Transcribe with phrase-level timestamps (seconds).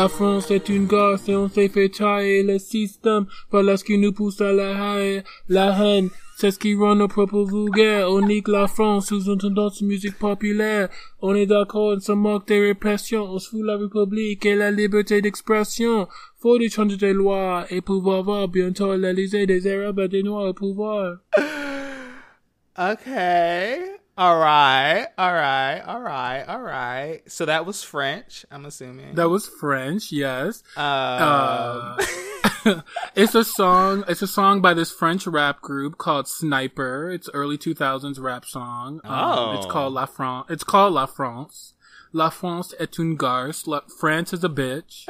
[0.00, 3.26] La France est une garce et on s'est fait trahir le système.
[3.50, 5.22] Voilà ce qui nous pousse à la haine.
[5.50, 6.08] La haine,
[6.38, 8.10] c'est ce qui rend nos propos vulgaires.
[8.10, 10.88] On nique la France sous une tendance musique populaire.
[11.20, 13.24] On est d'accord, on se moque des répressions.
[13.24, 16.08] On se fout la République et la liberté d'expression.
[16.38, 20.48] Faut des changer des lois et pouvoir voir bientôt l'Élysée des Arabes et des Noirs
[20.48, 21.18] au pouvoir.
[22.78, 23.99] Okay.
[24.20, 25.06] All right.
[25.16, 25.80] All right.
[25.80, 26.44] All right.
[26.46, 27.22] All right.
[27.26, 29.14] So that was French, I'm assuming.
[29.14, 30.62] That was French, yes.
[30.76, 31.96] Uh,
[32.66, 32.82] Uh,
[33.16, 34.04] it's a song.
[34.08, 37.10] It's a song by this French rap group called Sniper.
[37.10, 39.00] It's early 2000s rap song.
[39.04, 39.56] Um, Oh.
[39.56, 40.48] It's called La France.
[40.50, 41.72] It's called La France.
[42.12, 43.66] La France est une garce.
[43.66, 45.06] La- France is a bitch.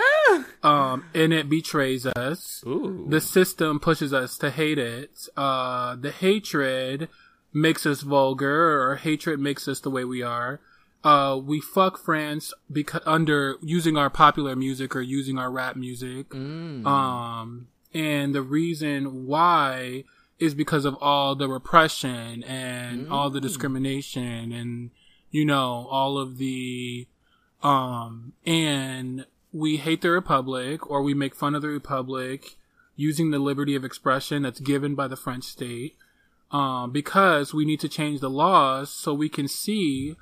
[0.63, 2.63] um, and it betrays us.
[2.65, 3.07] ooh.
[3.09, 5.27] The system pushes us to hate it.
[5.37, 7.09] Uh, the hatred
[7.53, 10.61] makes us vulgar, or hatred makes us the way we are.
[11.03, 16.29] Uh, we fuck France because under using our popular music or using our rap music.
[16.29, 16.85] Mm.
[16.87, 20.05] Um, and the reason why
[20.39, 24.91] is because of all the repression and all the discrimination and,
[25.31, 27.07] you know, all of the,
[27.63, 32.57] um, and we hate the Republic or we make fun of the Republic
[32.97, 35.97] using the liberty of expression that's given by the French state.
[36.53, 40.17] Um, because we need to change the laws so we can see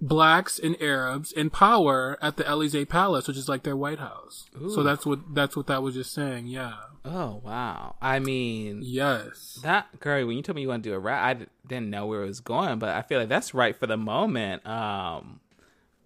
[0.00, 4.46] blacks and Arabs in power at the Elysee Palace, which is like their White House.
[4.74, 6.48] So that's what that's what that was just saying.
[6.48, 6.74] Yeah.
[7.04, 7.94] oh, wow.
[8.02, 9.60] I mean, Yes.
[9.62, 12.06] that girl, when you told me you want to do a rap, I didn't know
[12.06, 14.66] where it was going, but I feel like that's right for the moment.
[14.66, 15.38] Um,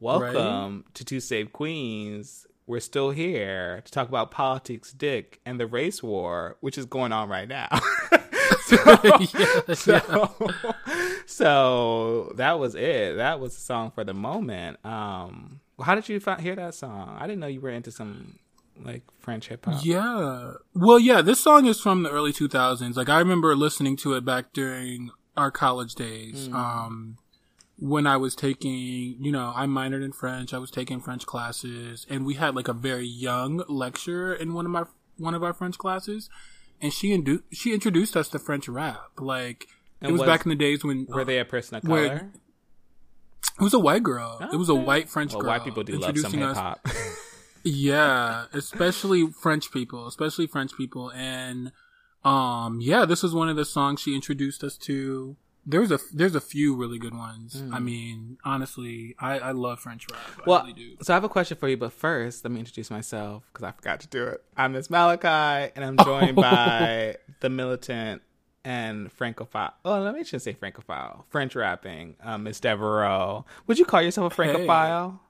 [0.00, 2.46] welcome to Two Save Queens.
[2.66, 7.12] We're still here to talk about politics, dick, and the race war, which is going
[7.12, 7.68] on right now.
[8.76, 10.34] so, Yes, so,
[11.26, 13.16] so that was it.
[13.16, 14.84] That was the song for the moment.
[14.84, 17.16] Um, how did you fi- hear that song?
[17.18, 18.38] I didn't know you were into some
[18.84, 19.84] like French hip hop.
[19.84, 20.52] Yeah.
[20.74, 22.96] Well, yeah, this song is from the early 2000s.
[22.96, 26.48] Like, I remember listening to it back during our college days.
[26.52, 27.18] Um,
[27.78, 30.52] when I was taking, you know, I minored in French.
[30.52, 34.66] I was taking French classes and we had like a very young lecturer in one
[34.66, 34.84] of my,
[35.16, 36.28] one of our French classes.
[36.80, 39.00] And she indu- she introduced us to French rap.
[39.18, 39.66] Like,
[40.00, 42.08] And it was, was- back in the days when Were they a person of Where-
[42.08, 42.32] color?
[43.60, 44.38] it was a white girl.
[44.52, 45.50] It was a white French Well, girl.
[45.50, 46.86] white people do love some introducing hip hop.
[47.64, 51.72] Yeah, especially French people, especially French people, and
[52.24, 55.36] um, yeah, this was one of the songs she introduced us to.
[55.68, 57.62] There's a there's a few really good ones.
[57.72, 60.20] I mean, honestly, I I love French rap.
[60.38, 60.96] I well, really do.
[61.02, 63.72] so I have a question for you, but first, let me introduce myself because I
[63.72, 64.42] forgot to do it.
[64.56, 68.22] I'm Miss Malachi, and I'm joined by the militant
[68.64, 69.74] and francophile.
[69.84, 73.44] Oh, let me just say francophile, French rapping, um, Miss Devereaux.
[73.66, 75.20] Would you call yourself a francophile?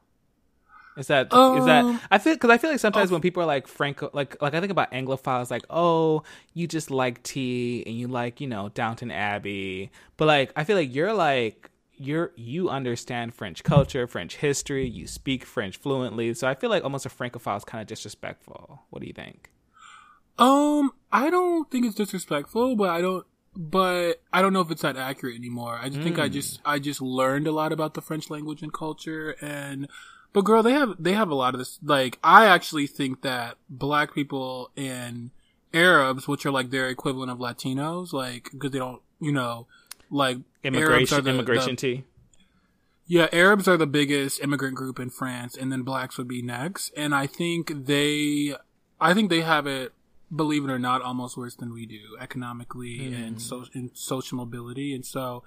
[0.98, 3.46] Is that is that Um, I feel because I feel like sometimes when people are
[3.46, 7.94] like Franco like like I think about Anglophiles like oh you just like tea and
[7.94, 9.90] you like you know Downton Abbey.
[10.16, 15.06] But like I feel like you're like you're you understand French culture French history you
[15.06, 16.34] speak French fluently.
[16.34, 18.82] So I feel like almost a Francophile is kind of disrespectful.
[18.90, 19.50] What do you think?
[20.38, 23.26] Um, I don't think it's disrespectful, but I don't.
[23.56, 25.78] But I don't know if it's that accurate anymore.
[25.82, 28.72] I just think I just I just learned a lot about the French language and
[28.72, 29.88] culture, and
[30.32, 31.78] but girl, they have they have a lot of this.
[31.82, 35.30] Like I actually think that black people and
[35.72, 39.66] Arabs, which are like their equivalent of Latinos, like because they don't, you know,
[40.10, 42.04] like immigration are the- immigration the- tea
[43.10, 46.92] yeah, Arabs are the biggest immigrant group in France, and then blacks would be next.
[46.94, 48.54] And I think they,
[49.00, 49.94] I think they have it,
[50.34, 53.40] believe it or not, almost worse than we do economically and mm.
[53.40, 54.94] so in social mobility.
[54.94, 55.42] And so,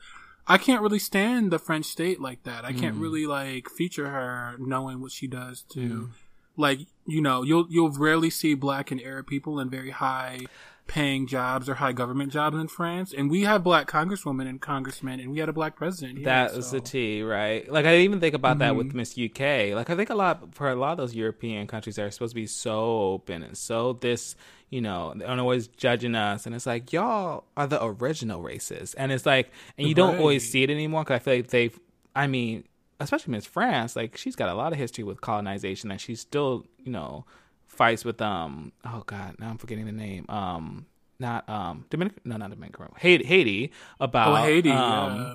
[0.48, 2.66] I can't really stand the French state like that.
[2.66, 3.02] I can't mm.
[3.02, 6.10] really like feature her knowing what she does to, mm.
[6.58, 10.42] like you know, you'll you'll rarely see black and Arab people in very high
[10.88, 13.14] paying jobs or high government jobs in France.
[13.18, 16.18] And we have black congresswomen and congressmen, and we had a black president.
[16.18, 17.70] Here, That was so- the tea, right?
[17.72, 18.78] Like I even think about that Mm-hmm.
[18.78, 19.74] with Miss UK.
[19.74, 22.32] Like I think a lot for a lot of those European countries that are supposed
[22.32, 22.80] to be so
[23.14, 24.36] open and so this,
[24.70, 29.12] you know, they're always judging us, and it's like y'all are the original racists, and
[29.12, 31.80] it's like, and you don't always see it anymore because I feel like they've,
[32.16, 32.64] I mean,
[33.00, 36.66] especially Miss France, like she's got a lot of history with colonization, and she's still,
[36.84, 37.26] you know,
[37.82, 40.86] fights with um, oh god, now I'm forgetting the name, um.
[41.22, 45.34] Not um Dominican no not Dominican Haiti Haiti about Oh, Haiti, um, yeah.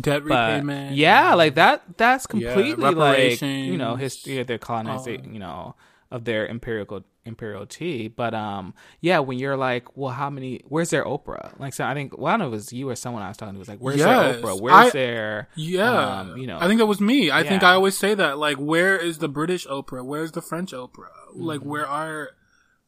[0.00, 0.96] Debt repayment.
[0.96, 1.82] yeah, like that.
[1.98, 5.32] That's completely like you know history of their colonization, Oh.
[5.34, 5.74] you know,
[6.10, 8.08] of their empirical imperial tea.
[8.08, 10.62] But um, yeah, when you're like, well, how many?
[10.68, 11.58] Where's their Oprah?
[11.60, 13.28] Like, so I think well, I don't know if it was you or someone I
[13.28, 14.36] was talking to was like, where's Yes.
[14.36, 14.60] their Oprah?
[14.60, 16.58] Where's I- their Yeah, um, you know?
[16.60, 17.30] I think that was me.
[17.30, 18.38] I think I always say that.
[18.38, 20.04] Like, where is the British Oprah?
[20.04, 21.08] Where's the French Oprah?
[21.34, 21.68] Like, Mm-hmm.
[21.68, 22.30] where are,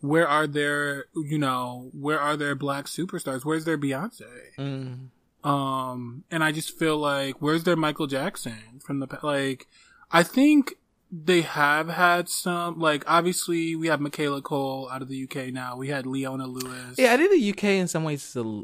[0.01, 3.45] where are their, you know, where are their black superstars?
[3.45, 4.23] Where's their Beyonce?
[4.59, 5.09] Mm,
[5.49, 9.69] Um, and I just feel like, where's their Michael Jackson from the, like,
[10.11, 10.75] I think
[11.15, 15.77] they have had some, like, obviously we have Michaela Coel out of the UK now.
[15.77, 16.97] We had Leona Lewis.
[16.97, 18.63] yeah, I think the UK in some ways is a,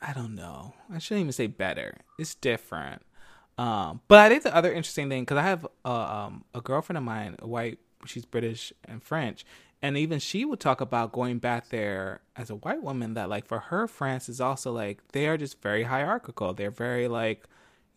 [0.00, 0.72] I don't know.
[0.90, 1.98] I shouldn't even say better.
[2.18, 3.02] It's different.
[3.58, 6.96] Um, but I think the other interesting thing because I have uh, um, a girlfriend
[6.96, 9.44] of mine, a white, she's British and French,
[9.82, 13.12] and even she would talk about going back there as a white woman.
[13.12, 16.54] That like for her, France is also like they are just very hierarchical.
[16.54, 17.44] They're very like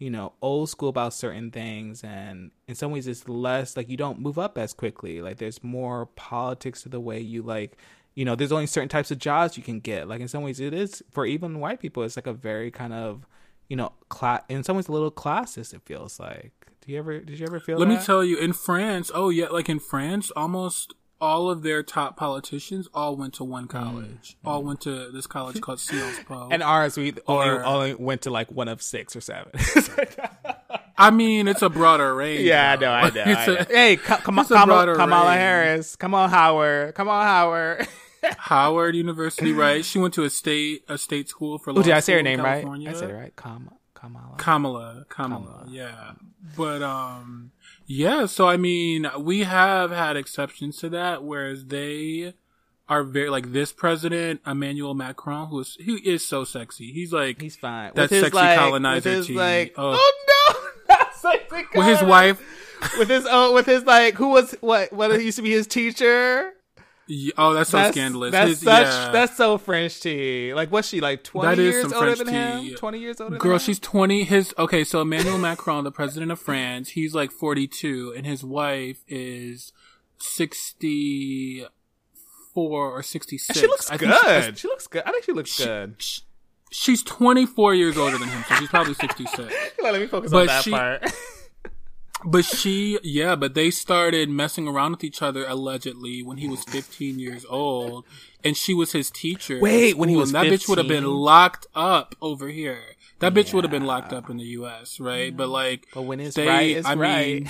[0.03, 3.97] you know old school about certain things, and in some ways it's less like you
[3.97, 5.21] don't move up as quickly.
[5.21, 7.77] Like there's more politics to the way you like.
[8.15, 10.07] You know, there's only certain types of jobs you can get.
[10.07, 12.03] Like in some ways, it is for even white people.
[12.03, 13.25] It's like a very kind of
[13.69, 15.73] you know, cla- in some ways a little classist.
[15.73, 16.51] It feels like.
[16.85, 17.19] Do you ever?
[17.19, 17.77] Did you ever feel?
[17.77, 17.99] Let that?
[17.99, 20.93] me tell you, in France, oh yeah, like in France, almost
[21.23, 24.35] all of their top politicians all went to one college.
[24.43, 26.49] All went to this college called Sciences Po.
[26.51, 29.51] And ours, we only Or- only went to like one of six or seven.
[30.97, 32.41] I mean, it's a broader range.
[32.41, 32.85] yeah, I though.
[32.85, 33.21] know, I know.
[33.23, 33.55] I know.
[33.59, 35.33] a- hey, come, on, Kamala, Kamala.
[35.33, 35.95] Harris.
[35.95, 36.93] Come on, Howard.
[36.95, 37.87] Come on, Howard.
[38.37, 39.83] Howard University, right?
[39.83, 41.71] She went to a state a state school for.
[41.71, 42.87] oh, did I say her name California.
[42.89, 42.95] right?
[42.95, 43.35] I said it right.
[43.35, 44.35] Kam- Kamala.
[44.37, 46.11] Kamala, Kamala, yeah.
[46.57, 47.51] But um,
[47.85, 48.25] yeah.
[48.25, 52.33] So I mean, we have had exceptions to that, whereas they
[52.89, 56.91] are very like this president Emmanuel Macron, who is who is so sexy.
[56.91, 57.91] He's like He's fine.
[57.95, 59.97] That with his, sexy like, colonizer with his, like, Oh.
[59.97, 60.53] oh,
[60.89, 62.41] no, not sexy with his wife.
[62.97, 64.91] with his oh, with his like, who was what?
[64.91, 66.53] What used to be his teacher?
[67.07, 68.31] Yeah, oh, that's so that's, scandalous.
[68.31, 68.85] That's His- such.
[68.85, 69.09] yeah.
[69.11, 70.53] That's so French tea.
[70.53, 71.23] Like, what's she like?
[71.23, 72.27] Twenty That is years some older French than
[72.61, 72.69] tea.
[72.69, 72.75] him?
[72.77, 73.37] Twenty years older.
[73.37, 73.65] Girl, than him?
[73.65, 74.23] she's 20.
[74.23, 79.03] His, okay, so Emmanuel Macron, the president of France, he's like 42, and his wife
[79.09, 79.73] is
[80.19, 81.69] 64
[82.61, 83.59] or 66.
[83.59, 84.57] She looks I think she- good.
[84.59, 85.03] She looks good.
[85.05, 85.95] I think she looks good.
[86.01, 86.19] sh-
[86.71, 89.53] she's 24 years older than him, so she's probably 66.
[89.83, 91.03] Let me focus But on that she- part.
[92.25, 96.63] But she, yeah, but they started messing around with each other allegedly when he was
[96.63, 98.05] 15 years old,
[98.43, 99.59] and she was his teacher.
[99.59, 102.81] Wait, when he was and that bitch would have been locked up over here.
[103.19, 105.35] That bitch would have been locked up in the U.S., right?
[105.35, 107.43] But like, But when it's they- right, it's I right.
[107.43, 107.49] mean,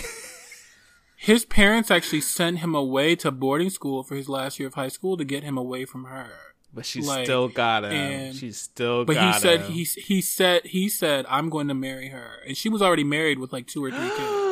[1.18, 4.88] his parents actually sent him away to boarding school for his last year of high
[4.90, 6.30] school to get him away from her.
[6.74, 7.92] but she like, still got him.
[7.92, 9.72] and- She's still But he said him.
[9.72, 13.40] he he said he said I'm going to marry her, and she was already married
[13.40, 14.43] with like two or three kids.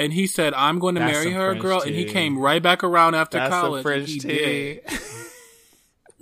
[0.00, 2.62] And he said, "I'm going to That's marry her, French girl." And he came right
[2.62, 3.82] back around after That's college.
[3.82, 4.28] French he tea.
[4.28, 4.80] did.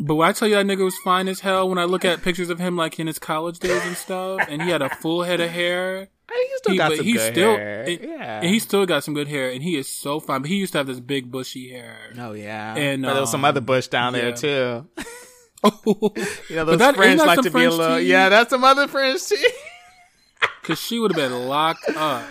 [0.00, 2.22] But when I tell you that nigga was fine as hell, when I look at
[2.22, 5.24] pictures of him like in his college days and stuff, and he had a full
[5.24, 7.82] head of hair, He still he, got some he good still, hair.
[7.82, 8.40] and- yeah.
[8.42, 10.42] and he still got some good hair, and he is so fine.
[10.42, 11.96] But he used to have this big bushy hair.
[12.16, 12.76] oh yeah.
[12.76, 14.86] And, but there was some um, other bush down there too.
[15.64, 16.12] Oh,
[16.48, 17.96] You know, those that- French like to be a little.
[17.98, 18.04] tea?
[18.04, 19.48] Yeah, that's some other French tea.
[20.62, 22.24] because she would have been locked up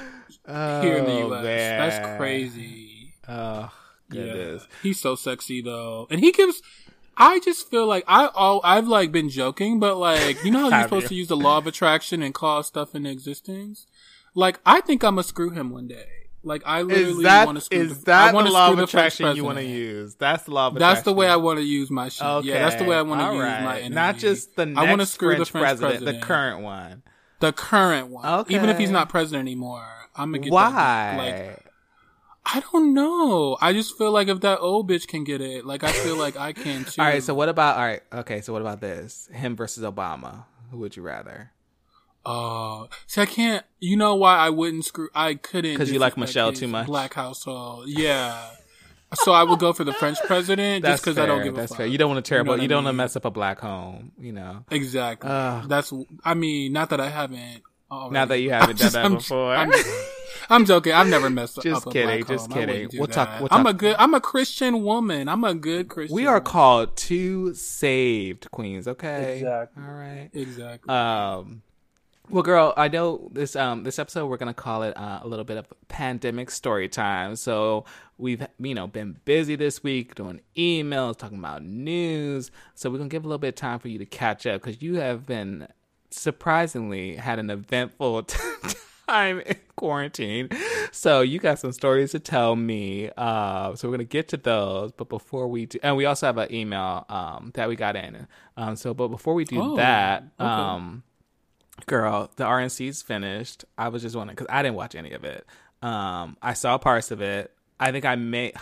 [0.47, 1.43] Oh, here in the Oh, U.S.
[1.43, 1.89] man.
[1.89, 3.13] That's crazy.
[3.27, 3.71] Oh
[4.11, 4.67] Yeah, goodness.
[4.83, 6.61] he's so sexy though, and he gives.
[7.19, 10.69] I just feel like I all I've like been joking, but like you know how
[10.79, 11.09] you're supposed you?
[11.09, 13.85] to use the law of attraction and call stuff into existence.
[14.35, 16.05] Like I think I'm gonna screw him one day.
[16.43, 17.79] Like I literally want to screw.
[17.79, 17.87] Him.
[17.87, 20.15] Is the, that I the law of attraction you want to use?
[20.15, 20.95] That's the law of attraction.
[20.95, 22.25] That's the way I want to use my shit.
[22.25, 22.47] Okay.
[22.49, 23.63] Yeah, that's the way I want to use right.
[23.63, 23.95] my energy.
[23.95, 26.61] Not just the next I want to screw French the French president, president, the current
[26.61, 27.03] one.
[27.41, 28.25] the current one.
[28.41, 28.55] Okay.
[28.55, 29.85] Even if he's not president anymore,
[30.17, 30.71] I'm gonna get Why?
[30.71, 31.63] That, like
[32.49, 33.57] I don't know.
[33.59, 36.37] I just feel like if that old bitch can get it, like I feel like
[36.37, 37.01] I can too.
[37.01, 37.21] all right.
[37.21, 38.01] So what about all right?
[38.13, 38.41] Okay.
[38.41, 39.27] So what about this?
[39.33, 40.45] Him versus Obama.
[40.71, 41.51] Who would you rather?
[42.25, 43.65] Oh, see, I can't.
[43.79, 45.07] You know why I wouldn't screw?
[45.15, 46.87] I couldn't 'Cause you like Michelle too much?
[46.87, 48.49] Black household, yeah.
[49.13, 51.17] so I would go for the French president That's just because.
[51.17, 51.77] I don't give a That's fuck.
[51.77, 51.87] fair.
[51.87, 52.53] You don't want to terrible.
[52.53, 54.11] what You, don't want to mess up a black home.
[54.19, 54.65] You know.
[54.71, 55.29] Exactly.
[55.29, 55.69] Ugh.
[55.69, 55.93] That's.
[56.25, 57.61] I mean, not that I haven't.
[57.91, 58.13] Already.
[58.13, 59.55] Now that you haven't I'm done just- that I'm- before.
[59.55, 59.71] I'm,
[60.49, 60.93] I'm joking.
[60.93, 61.63] I've never messed up.
[61.65, 61.93] Just up.
[61.93, 62.59] kidding, A black just home.
[62.59, 62.83] Kidding.
[62.85, 63.95] wouldn't We'll talk- we'll I'm talk- a good.
[63.99, 65.27] I'm a Christian woman.
[65.27, 66.15] I'm a good Christian.
[66.15, 66.43] we are woman.
[66.45, 68.87] called two saved queens.
[68.87, 69.37] Okay.
[69.39, 69.83] Exactly.
[69.83, 70.29] All right.
[70.33, 70.89] Exactly.
[70.93, 71.63] Um,
[72.29, 75.45] well, girl, I know this um this episode we're gonna call it uh, a little
[75.45, 77.35] bit of pandemic story time.
[77.37, 77.85] So
[78.17, 82.51] we've you know been busy this week doing emails, talking about news.
[82.75, 84.81] So we're gonna give a little bit of time for you to catch up because
[84.81, 85.67] you have been
[86.09, 88.23] surprisingly had an eventful
[89.07, 90.49] time in quarantine.
[90.91, 93.09] so you got some stories to tell me.
[93.17, 96.37] Uh, so we're gonna get to those, but before we do, and we also have
[96.37, 98.27] an email um, that we got in.
[98.57, 100.49] Um, so, but before we do Oh, that, okay.
[100.49, 101.03] um,
[101.85, 103.65] girl, the RNC's finished.
[103.77, 105.45] I was just wondering because I didn't watch any of it.
[105.81, 107.51] Um, I saw parts of it.
[107.79, 108.53] I think I may.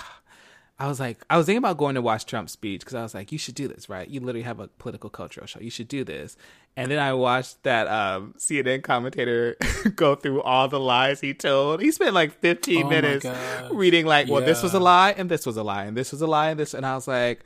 [0.78, 3.14] I was like, I was thinking about going to watch Trump's speech because I was
[3.14, 4.10] like, you should do this, right?
[4.10, 5.62] You literally have a political cultural show.
[5.62, 6.36] You should do this.
[6.76, 9.56] And then I watched that um, CNN commentator
[9.96, 11.82] go through all the lies he told.
[11.82, 13.26] He spent like 15 Oh minutes
[13.72, 16.22] reading like, well, this was a lie and this was a lie and this was
[16.22, 16.74] a lie and this.
[16.74, 17.46] And I was like,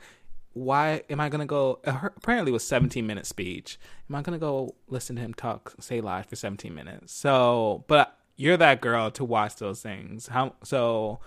[0.52, 1.78] why am I going to go?
[1.84, 3.78] Apparently, it was 17 minute speech.
[4.08, 7.12] Am I going to go listen to him talk, say lies for 17 minutes?
[7.12, 10.26] So, but you're that girl to watch those things.
[10.26, 11.20] How so?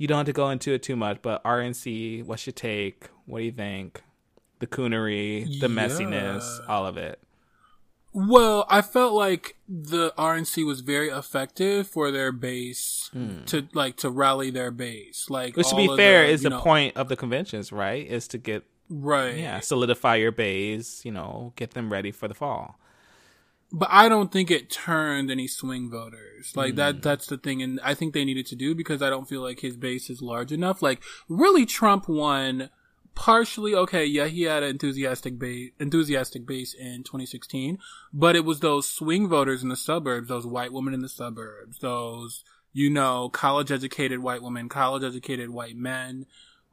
[0.00, 3.10] You don't have to go into it too much, but RNC, what's your take?
[3.26, 4.02] What do you think?
[4.58, 7.20] The coonery, the messiness, all of it.
[8.14, 13.44] Well, I felt like the RNC was very effective for their base hmm.
[13.44, 15.26] to like to rally their base.
[15.28, 15.54] Like.
[15.54, 18.06] Which, to be fair, the, is the know- point of the conventions, right?
[18.06, 19.36] Is to get right?
[19.36, 21.04] yeah, solidify your base.
[21.04, 22.80] You know, get them ready for the fall.
[23.72, 26.56] But I don't think it turned any swing voters.
[26.56, 26.76] Like Hmm.
[26.76, 29.42] that that's the thing and I think they needed to do because I don't feel
[29.42, 30.82] like his base is large enough.
[30.82, 32.70] Like really Trump won
[33.14, 37.78] partially okay, yeah, he had an enthusiastic base enthusiastic base in 2016,
[38.12, 41.78] but it was those swing voters in the suburbs, those white women in the suburbs,
[41.78, 46.24] those you know, college educated white women, college educated white men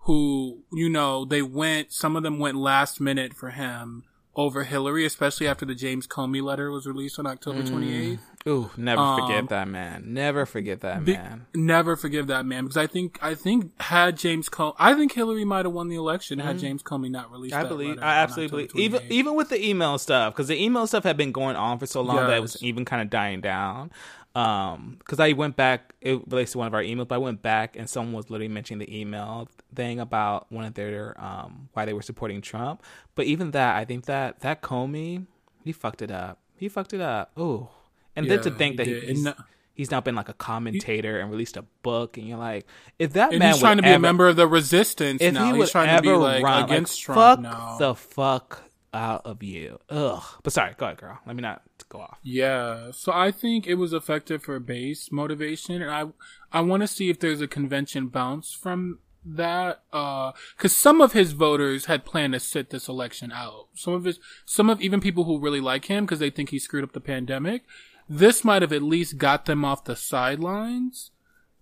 [0.01, 4.03] who, you know, they went some of them went last minute for him
[4.37, 8.19] over Hillary, especially after the James Comey letter was released on October 28th.
[8.47, 10.03] Ooh, never Um, forget that man.
[10.13, 11.47] Never forget that Be- man.
[11.53, 15.43] Never forgive that man because I think I think had James Comey, I think Hillary
[15.43, 17.55] might have won the election had James Comey not released.
[17.55, 17.97] I believe.
[17.99, 18.85] I absolutely believe.
[18.85, 21.87] Even even with the email stuff, because the email stuff had been going on for
[21.87, 23.91] so long that it was even kind of dying down.
[24.37, 25.95] Um, because I went back.
[25.99, 28.49] It relates to one of our emails, but I went back and someone was literally
[28.53, 32.83] mentioning the email thing about one of their um why they were supporting Trump.
[33.15, 35.25] But even that, I think that that Comey,
[35.63, 36.39] he fucked it up.
[36.55, 37.31] He fucked it up.
[37.35, 37.69] Oh,
[38.15, 39.03] and then to think that did.
[39.03, 42.37] he's, And no- he's now been like a commentator and released a book, and you're
[42.37, 42.67] like,
[42.99, 45.51] if that man he's trying to be a member of the resistance if now.
[45.51, 47.77] he was trying ever to be like run, against like, Trump fuck now.
[47.79, 48.63] the fuck
[48.93, 49.79] out of you.
[49.89, 50.23] Ugh.
[50.43, 51.19] But sorry, go ahead, girl.
[51.25, 52.19] Let me not go off.
[52.23, 56.05] Yeah, so I think it was effective for base motivation, and I
[56.51, 58.99] I want to see if there's a convention bounce from
[59.35, 63.67] that, uh, because some of his voters had planned to sit this election out.
[63.75, 66.59] Some of his, some of even people who really like him because they think he
[66.59, 67.63] screwed up the pandemic.
[68.09, 71.11] This might have at least got them off the sidelines.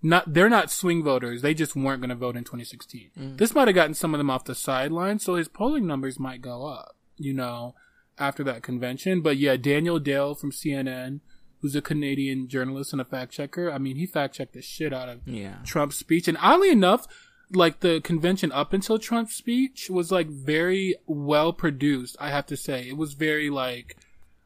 [0.02, 3.10] Not they're not swing voters; they just weren't going to vote in 2016.
[3.18, 3.38] Mm.
[3.38, 6.42] This might have gotten some of them off the sidelines, so his polling numbers might
[6.42, 6.96] go up.
[7.18, 7.74] You know,
[8.18, 9.22] after that convention.
[9.22, 11.20] But yeah, Daniel Dale from CNN,
[11.62, 13.72] who's a Canadian journalist and a fact checker.
[13.72, 15.56] I mean, he fact checked the shit out of Yeah.
[15.66, 16.28] Trump's speech.
[16.28, 17.08] And oddly enough,
[17.54, 22.16] like the convention up until Trump's speech was like very well produced.
[22.20, 23.98] I have to say, it was very like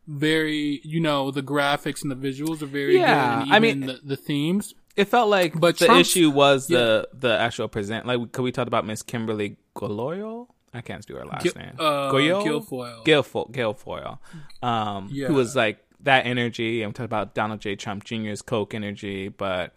[0.07, 3.43] very you know the graphics and the visuals are very Yeah, good.
[3.43, 4.73] And I mean- the, the themes.
[4.95, 8.05] It felt like But the Trump's- issue was the the actual present.
[8.05, 10.47] Like, could we talk about Miss Kimberly Goloyo?
[10.73, 11.73] I can't do her last Gil- name.
[11.79, 12.43] uh, Goyo?
[12.43, 13.05] Guilfoyle.
[13.05, 13.51] Guilfoyle.
[13.51, 14.19] Guilfoyle.
[14.61, 15.27] Um, Yeah.
[15.27, 16.81] who was like that energy.
[16.83, 17.75] I'm talking about Donald J.
[17.75, 19.27] Trump Jr.'s Coke energy.
[19.29, 19.73] But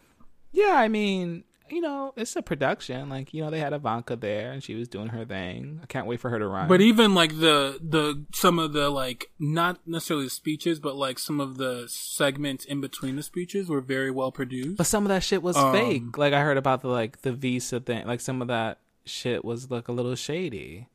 [0.52, 3.08] yeah, I mean, you know, it's a production.
[3.08, 5.80] Like, you know, they had Ivanka there and she was doing her thing.
[5.82, 6.68] I can't wait for her to run.
[6.68, 11.18] But even like the the some of the like not necessarily the speeches, but like
[11.18, 14.76] some of the segments in between the speeches were very well produced.
[14.76, 16.18] But some of that shit was Um, fake.
[16.18, 18.06] Like I heard about the like the visa thing.
[18.06, 20.88] Like some of that shit was like a little shady.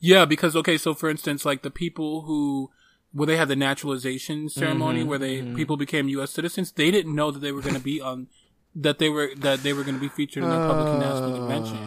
[0.00, 2.70] Yeah, because okay, so for instance, like the people who
[3.12, 6.30] where they had the naturalization ceremony Mm-hmm, where they people became U.S.
[6.30, 8.26] citizens, they didn't know that they were going to be on
[8.74, 11.78] that they were that they were going to be featured in the Republican National Convention.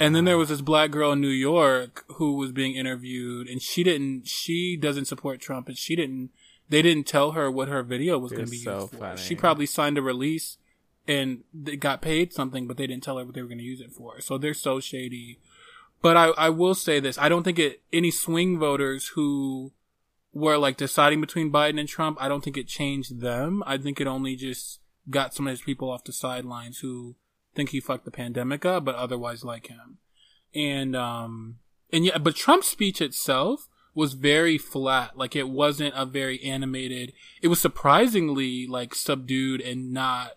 [0.00, 3.60] And then there was this black girl in New York who was being interviewed, and
[3.60, 4.26] she didn't.
[4.26, 6.30] She doesn't support Trump, and she didn't.
[6.68, 8.96] They didn't tell her what her video was going to be so used for.
[8.98, 9.20] funny.
[9.20, 10.58] She probably signed a release
[11.06, 13.64] and they got paid something, but they didn't tell her what they were going to
[13.64, 14.20] use it for.
[14.20, 15.38] So they're so shady.
[16.00, 19.72] But I, I will say this: I don't think it any swing voters who
[20.32, 22.18] were like deciding between Biden and Trump.
[22.20, 23.62] I don't think it changed them.
[23.66, 24.80] I think it only just
[25.10, 27.16] got some of his people off the sidelines who
[27.54, 29.98] think he fucked the pandemic up, but otherwise like him.
[30.54, 31.58] And um
[31.92, 35.16] and yeah, but Trump's speech itself was very flat.
[35.16, 37.12] Like it wasn't a very animated.
[37.42, 40.32] It was surprisingly like subdued and not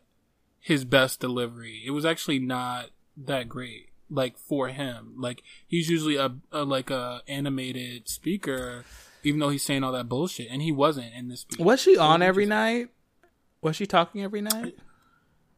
[0.65, 1.83] his best delivery.
[1.85, 3.89] It was actually not that great.
[4.09, 8.83] Like for him, like he's usually a, a like a animated speaker,
[9.23, 11.59] even though he's saying all that bullshit, and he wasn't in this speech.
[11.59, 12.89] Was she on every night?
[13.61, 14.75] Was she talking every night?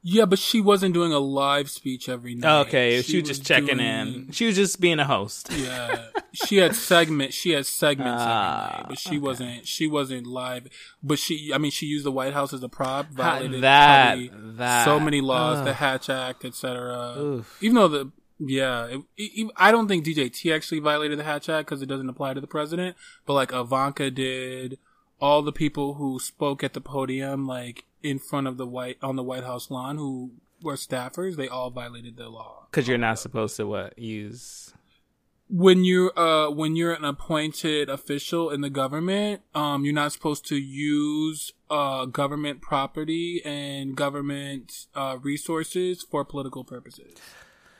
[0.09, 2.67] Yeah, but she wasn't doing a live speech every night.
[2.67, 4.31] Okay, she, was just checking in.
[4.31, 5.51] She was just being a host.
[5.57, 7.33] Yeah, she had segment.
[7.33, 9.67] She had segments every Ah, night, but she wasn't.
[9.67, 10.67] She wasn't live.
[11.03, 13.09] But she, I mean, she used the White House as a prop.
[13.09, 14.17] Violated that-
[14.57, 15.73] that- so many laws, the.
[15.73, 17.43] Hatch Act, etc.
[17.59, 21.67] Even though the yeah, it, it, I don't think DJT actually violated the Hatch Act
[21.67, 22.95] because it doesn't apply to the president.
[23.25, 24.77] But like Ivanka did,
[25.19, 29.15] all the people who spoke at the podium, like in front of the white on
[29.15, 32.67] the White House lawn, who were staffers, they all violated the law.
[32.71, 34.73] Because you're not supposed to what use.
[35.49, 40.45] when you're uh when you're an appointed official in the government, um, you're not supposed
[40.47, 47.13] to use uh government property and government uh resources for political purposes.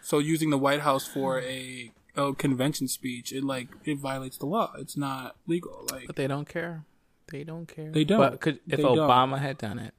[0.01, 4.45] So using the White House for a, a convention speech, it like it violates the
[4.45, 4.71] law.
[4.77, 5.85] It's not legal.
[5.91, 6.85] Like But they don't care.
[7.31, 7.91] They don't care.
[7.91, 8.19] They don't.
[8.19, 8.97] But could, if They don't.
[8.97, 9.93] Obama had done it.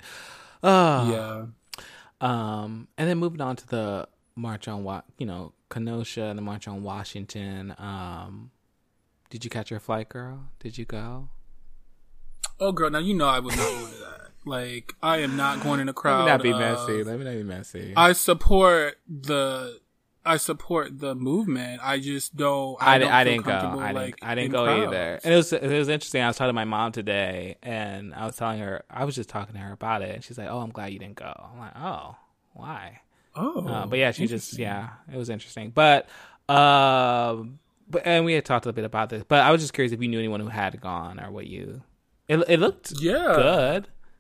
[0.62, 1.10] Oh.
[1.12, 1.46] yeah,
[2.20, 6.42] Um, and then moving on to the march on what you know Kenosha and the
[6.42, 7.74] march on Washington.
[7.78, 8.50] Um,
[9.30, 10.48] did you catch your flight, girl?
[10.58, 11.28] Did you go?
[12.60, 14.30] oh girl, now you know I would not to that.
[14.44, 16.24] Like I am not going in a crowd.
[16.24, 17.04] Let me not be of- messy.
[17.04, 17.92] Let me not be messy.
[17.96, 19.78] I support the
[20.28, 21.80] I support the movement.
[21.82, 22.76] I just don't.
[22.80, 23.52] I, I, don't I didn't go.
[23.52, 23.94] I didn't.
[23.94, 24.86] like, I didn't go crowds.
[24.88, 25.20] either.
[25.24, 26.22] And it was it was interesting.
[26.22, 29.28] I was talking to my mom today, and I was telling her I was just
[29.28, 30.14] talking to her about it.
[30.14, 32.16] And she's like, "Oh, I'm glad you didn't go." I'm like, "Oh,
[32.52, 33.00] why?"
[33.36, 35.70] Oh, Uh, but yeah, she just yeah, it was interesting.
[35.70, 36.08] But
[36.48, 37.58] um,
[37.88, 39.22] but and we had talked a little bit about this.
[39.26, 41.82] But I was just curious if you knew anyone who had gone or what you.
[42.28, 43.32] It it looked Yeah.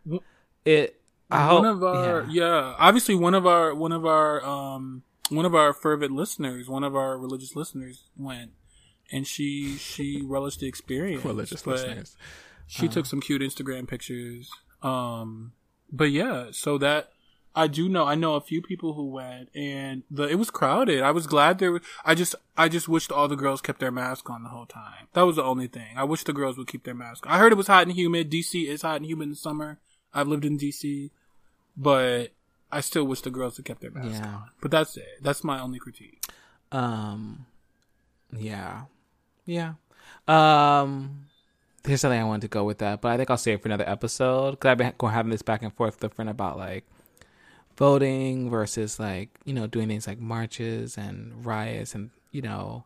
[0.06, 0.20] good.
[0.64, 1.00] It
[1.30, 2.42] I hope one of our yeah.
[2.44, 2.74] yeah.
[2.78, 6.96] obviously one of our one of our um one of our fervent listeners, one of
[6.96, 8.52] our religious listeners went,
[9.10, 11.24] and she she relished the experience.
[11.24, 12.16] religious listeners.
[12.66, 14.50] She took some cute Instagram pictures.
[14.82, 15.52] Um,
[15.90, 17.12] but yeah, so that
[17.54, 18.04] I do know.
[18.06, 21.02] I know a few people who went, and the it was crowded.
[21.02, 21.72] I was glad there.
[21.72, 24.66] Was, I just I just wished all the girls kept their mask on the whole
[24.66, 25.08] time.
[25.14, 25.96] That was the only thing.
[25.96, 27.26] I wish the girls would keep their mask.
[27.26, 27.32] on.
[27.32, 28.30] I heard it was hot and humid.
[28.30, 29.80] DC is hot and humid in the summer.
[30.14, 31.10] I've lived in DC,
[31.76, 32.32] but
[32.70, 34.26] I still wish the girls had kept their mask Yeah.
[34.28, 34.50] on.
[34.60, 35.08] But that's it.
[35.22, 36.22] That's my only critique.
[36.72, 37.46] Um,
[38.36, 38.82] yeah,
[39.46, 39.74] yeah.
[40.26, 41.26] Um,
[41.84, 43.68] there's something I wanted to go with that, but I think I'll save it for
[43.68, 46.58] another episode because I've been going having this back and forth with a friend about
[46.58, 46.84] like
[47.76, 52.84] voting versus like you know doing things like marches and riots and you know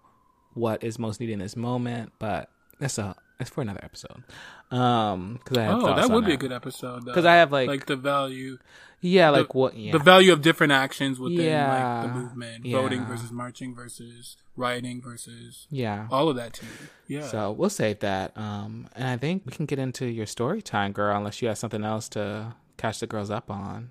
[0.54, 2.12] what is most needed in this moment.
[2.18, 4.22] But that's a it's for another episode.
[4.70, 7.04] Um, because I have Oh, that would be a good episode.
[7.04, 8.58] because I have like, like the value.
[9.00, 12.80] yeah the- like what yeah the value of different actions within like the movement, Yeah.
[12.80, 16.66] voting versus marching versus rioting versus yeah all of that too.
[17.08, 17.22] Yeah.
[17.26, 18.36] So we'll save that.
[18.36, 21.58] Um, and I think we can get into your story time, girl, unless you have
[21.58, 23.90] something else to catch the girls up on.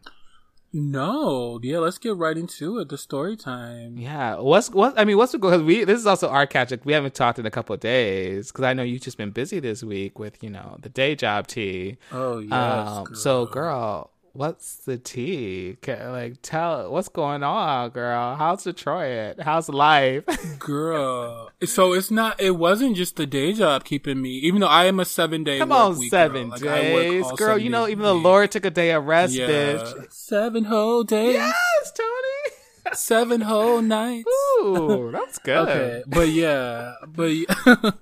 [0.73, 2.89] No, yeah, let's get right into it.
[2.89, 3.97] The story time.
[3.97, 4.37] Yeah.
[4.37, 4.97] What's what?
[4.97, 6.85] I mean, what's the because we this is also our catch up.
[6.85, 9.59] We haven't talked in a couple of days because I know you've just been busy
[9.59, 11.97] this week with you know the day job tea.
[12.11, 12.53] Oh yes.
[12.53, 15.77] um, so girl, what's the tea?
[15.81, 18.35] Ca- Like, tell what's going on, girl.
[18.35, 19.39] How's Detroit?
[19.41, 20.23] How's life?
[20.59, 21.51] girl.
[21.65, 22.39] So it's not.
[22.41, 24.31] It wasn't just the day job keeping me.
[24.39, 25.59] Even though I am a seven day.
[25.59, 26.71] Come on, week, seven girl.
[26.71, 27.57] Like, days, all girl.
[27.57, 28.15] You know, even the.
[28.15, 29.47] Lord took a day of rest, Yeah.
[29.47, 30.11] bitch.
[30.11, 31.35] Seven whole days.
[31.35, 32.95] Yes, Tony.
[32.95, 34.27] Seven whole nights.
[34.61, 35.57] Ooh, that's good.
[35.69, 37.31] Okay, but yeah, but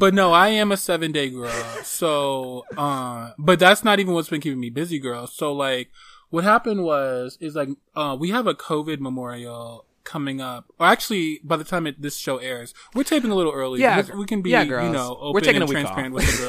[0.00, 1.50] but no, I am a seven day girl.
[1.84, 5.26] So, uh, but that's not even what's been keeping me busy, girl.
[5.26, 5.90] So like,
[6.30, 10.64] what happened was is like, uh, we have a COVID memorial coming up.
[10.78, 13.80] Or actually, by the time it, this show airs, we're taping a little early.
[13.80, 14.92] Yeah, because we can be, yeah, you girls.
[14.92, 16.20] know, open We're taking and a week transparent off.
[16.22, 16.44] with the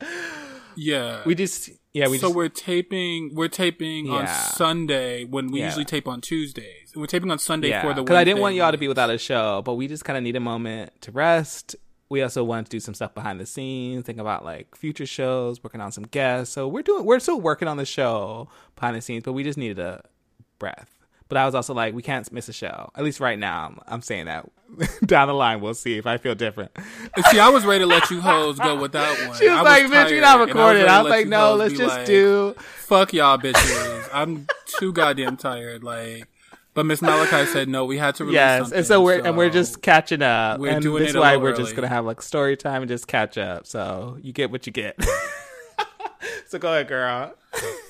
[0.00, 0.10] girls.
[0.76, 3.34] yeah, We just yeah we so just we're taping.
[3.34, 5.66] We're taping on Sunday when we Yeah.
[5.66, 6.92] usually tape on Tuesdays.
[6.96, 9.10] We're taping on Sunday yeah for the because I didn't want y'all to be without
[9.10, 11.76] a show, but we just kind of need a moment to rest.
[12.12, 15.64] We also want to do some stuff behind the scenes, think about like future shows,
[15.64, 16.52] working on some guests.
[16.52, 19.56] So we're doing we're still working on the show behind the scenes, but we just
[19.56, 20.04] needed a
[20.58, 20.90] breath.
[21.28, 22.90] But I was also like, we can't miss a show.
[22.94, 24.46] At least right now, I'm, I'm saying that.
[25.06, 26.72] Down the line, we'll see if I feel different.
[27.30, 29.38] See, I was ready to let you hoes go without one.
[29.38, 31.96] She was I like, "Bitch, you're not recording." ready I was like, "No, let's just
[31.96, 34.10] like, do." Fuck y'all bitches.
[34.12, 35.82] I'm too goddamn tired.
[35.82, 36.28] Like,
[36.74, 37.84] but Miss Malachi said no.
[37.84, 40.60] We had to release Yes, something, and so we're and we're just catching up.
[40.60, 43.06] We're and doing this it why we're just gonna have like story time and just
[43.06, 43.66] catch up.
[43.66, 44.96] So you get what you get.
[46.48, 47.34] so go ahead, girl.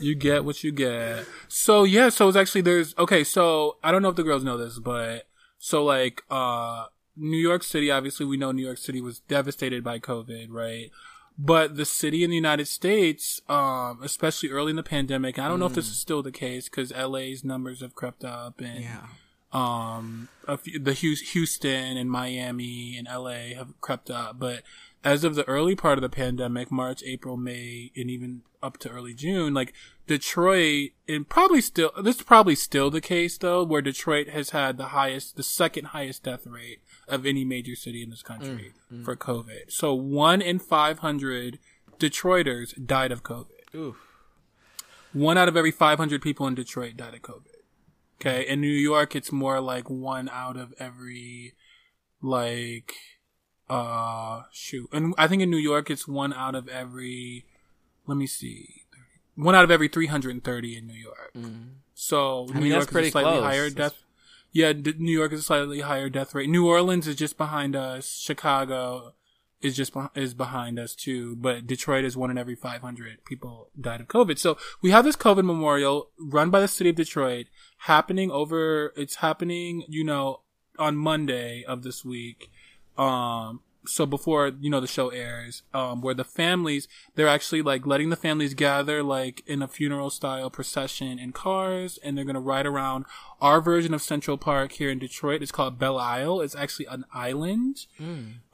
[0.00, 1.24] you get what you get.
[1.48, 3.24] So yeah, so it's actually there's okay.
[3.24, 7.62] So I don't know if the girls know this, but so like uh New York
[7.62, 7.90] City.
[7.90, 10.90] Obviously, we know New York City was devastated by COVID, right?
[11.38, 15.58] But the city in the United States, um, especially early in the pandemic, I don't
[15.58, 19.06] know if this is still the case because LA's numbers have crept up and Yeah.
[19.52, 24.62] um a few, the Houston and Miami and LA have crept up, but
[25.04, 28.88] as of the early part of the pandemic, March, April, May, and even up to
[28.90, 29.72] early June, like
[30.06, 34.76] Detroit, and probably still, this is probably still the case though, where Detroit has had
[34.76, 36.80] the highest, the second highest death rate
[37.12, 39.04] of any major city in this country mm, mm.
[39.04, 39.70] for COVID.
[39.70, 41.58] So one in 500
[41.98, 43.74] Detroiters died of COVID.
[43.74, 43.96] Oof.
[45.12, 47.46] One out of every 500 people in Detroit died of COVID.
[48.20, 48.46] Okay.
[48.48, 51.54] In New York, it's more like one out of every,
[52.20, 52.94] like,
[53.68, 54.88] uh, shoot.
[54.92, 57.44] And I think in New York, it's one out of every,
[58.06, 58.82] let me see,
[59.34, 61.32] one out of every 330 in New York.
[61.36, 61.74] Mm.
[61.94, 63.44] So I New mean, York that's pretty is slightly close.
[63.44, 64.02] higher That's- death.
[64.52, 66.48] Yeah, New York is a slightly higher death rate.
[66.48, 68.18] New Orleans is just behind us.
[68.18, 69.14] Chicago
[69.62, 71.36] is just is behind us too.
[71.36, 74.38] But Detroit is one in every 500 people died of COVID.
[74.38, 77.46] So we have this COVID memorial run by the city of Detroit
[77.78, 78.92] happening over.
[78.96, 80.40] It's happening, you know,
[80.78, 82.50] on Monday of this week.
[82.98, 87.86] Um, so before you know the show airs, um, where the families they're actually like
[87.86, 92.40] letting the families gather like in a funeral style procession in cars, and they're gonna
[92.40, 93.04] ride around
[93.40, 95.42] our version of Central Park here in Detroit.
[95.42, 96.40] It's called Belle Isle.
[96.40, 97.86] It's actually an island,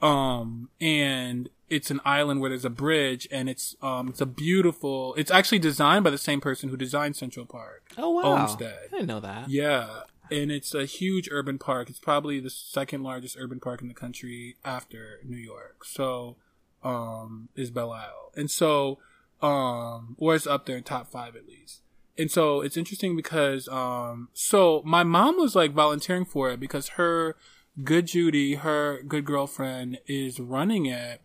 [0.01, 5.13] um, and it's an island where there's a bridge, and it's um, it's a beautiful.
[5.15, 7.91] It's actually designed by the same person who designed Central Park.
[7.97, 8.39] Oh wow.
[8.39, 8.73] Olmsted.
[8.87, 9.49] I didn't know that.
[9.49, 11.89] Yeah, and it's a huge urban park.
[11.89, 15.85] It's probably the second largest urban park in the country after New York.
[15.85, 16.37] So,
[16.83, 18.99] um, is Belle Isle, and so,
[19.41, 21.81] um, or it's up there in top five at least.
[22.17, 26.89] And so it's interesting because, um, so my mom was like volunteering for it because
[26.89, 27.37] her
[27.81, 31.21] good Judy, her good girlfriend, is running it.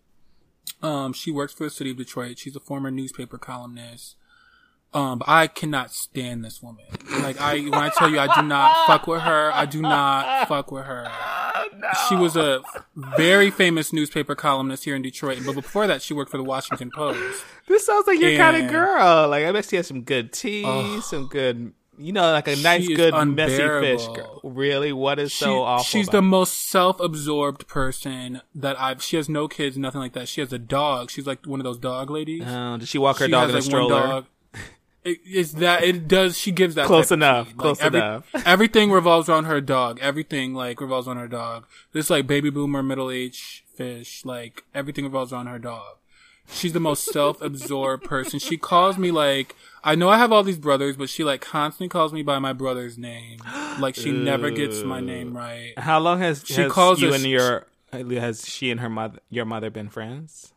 [0.83, 2.39] Um, she works for the city of Detroit.
[2.39, 4.15] She's a former newspaper columnist.
[4.95, 6.85] Um, but I cannot stand this woman.
[7.21, 9.51] Like I, when I tell you, I do not fuck with her.
[9.53, 11.11] I do not fuck with her.
[12.09, 12.63] She was a
[12.95, 16.91] very famous newspaper columnist here in Detroit, but before that, she worked for the Washington
[16.95, 17.45] Post.
[17.67, 19.29] This sounds like your kind of girl.
[19.29, 20.63] Like I bet she has some good tea,
[21.01, 24.41] some good, you know, like a nice, good messy fish girl.
[24.45, 25.85] Really, what is She- so awful?
[25.85, 29.03] she's the most self-absorbed person that I've.
[29.03, 30.29] She has no kids, nothing like that.
[30.29, 31.11] She has a dog.
[31.11, 32.45] She's like one of those dog ladies.
[32.47, 34.25] Oh, does she walk her She dog has, in a like, stroller?
[35.05, 36.39] It's that it does.
[36.39, 37.55] She gives that Close enough, tea.
[37.55, 38.25] close every- enough.
[38.47, 39.99] everything revolves around her dog.
[40.01, 41.67] Everything like revolves around her dog.
[41.93, 44.25] This like baby boomer middle age fish.
[44.25, 45.97] Like everything revolves around her dog.
[46.51, 48.39] She's the most self-absorbed person.
[48.39, 51.89] She calls me like I know I have all these brothers, but she like constantly
[51.89, 53.41] calls me by my brother's name.
[53.79, 55.75] Like she never gets my name right.
[55.79, 59.19] How long has, She has calls you us- and your has she and her mother
[59.31, 60.53] your mother been friends?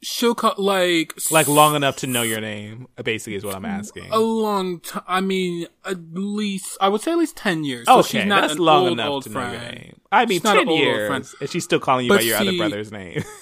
[0.00, 4.08] She'll call like Like long enough to know your name, basically, is what I'm asking.
[4.12, 5.02] a long time.
[5.08, 7.86] I mean, at least I would say at least ten years.
[7.86, 9.52] So okay, she's not that's long old, enough old to friend.
[9.52, 10.00] know your name.
[10.12, 12.18] I mean, She's not an ten old, old years, and she's still calling you But
[12.18, 13.24] by your other brother's name.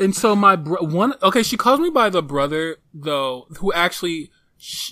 [0.00, 4.30] And so my bro- one okay, she calls me by the brother though, who actually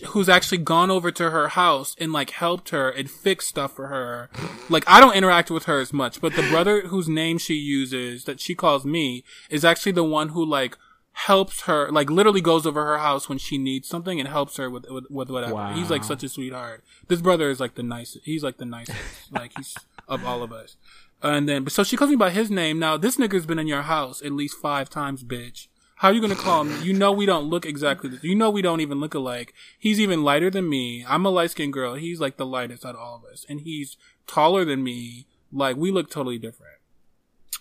[0.09, 3.87] who's actually gone over to her house and like helped her and fixed stuff for
[3.89, 4.29] her.
[4.69, 8.25] Like I don't interact with her as much, but the brother whose name she uses
[8.25, 10.77] that she calls me is actually the one who like
[11.27, 14.71] helps her like literally goes over her house when she needs something and helps her
[14.71, 15.73] with with, with whatever.
[15.75, 16.83] He's like such a sweetheart.
[17.09, 18.25] This brother is like the nicest.
[18.25, 18.99] He's like the nicest.
[19.31, 19.77] like he's
[20.09, 20.77] of all of us.
[21.23, 22.79] And then, but so she calls me by his name.
[22.79, 25.69] Now this nigga's been in your house at least five times, bitch.
[25.97, 26.83] How are you gonna call me?
[26.83, 28.09] You know we don't look exactly.
[28.09, 29.53] The, you know we don't even look alike.
[29.79, 31.05] He's even lighter than me.
[31.07, 31.97] I'm a light skinned girl.
[31.97, 35.27] He's like the lightest out of all of us, and he's taller than me.
[35.53, 36.79] Like we look totally different.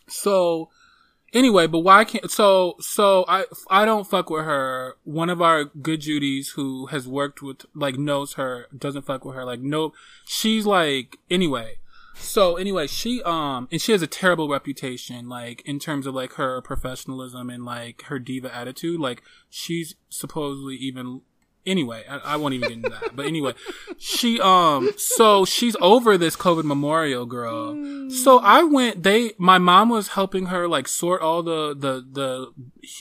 [0.07, 0.69] So
[1.33, 4.95] anyway, but why can't so so I I don't fuck with her.
[5.03, 9.35] One of our good Judies who has worked with like knows her doesn't fuck with
[9.35, 9.45] her.
[9.45, 9.93] Like nope,
[10.25, 11.77] she's like anyway.
[12.15, 16.33] So anyway, she um and she has a terrible reputation like in terms of like
[16.33, 18.99] her professionalism and like her diva attitude.
[18.99, 21.21] Like she's supposedly even
[21.69, 23.15] anyway, I, I won't even get into that.
[23.15, 23.53] But anyway,
[23.97, 28.09] she um so she's over this COVID memorial girl.
[28.09, 32.51] So I went they my mom was helping her like sort all the the the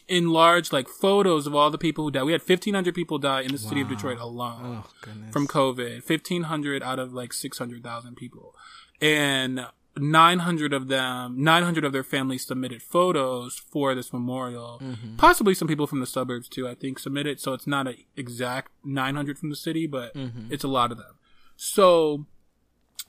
[0.06, 2.24] enlarged like photos of all the people who died.
[2.24, 6.02] We had fifteen hundred people die in the city of Detroit alone oh from COVID.
[6.04, 8.54] Fifteen hundred out of like six hundred thousand people.
[9.00, 9.66] And
[9.98, 14.80] 900 of them, 900 of their families submitted photos for this memorial.
[15.16, 17.40] Possibly some people from the suburbs too, I think, submitted.
[17.40, 20.12] So it's not an exact 900 from the city, but
[20.50, 21.14] it's a lot of them.
[21.56, 22.26] So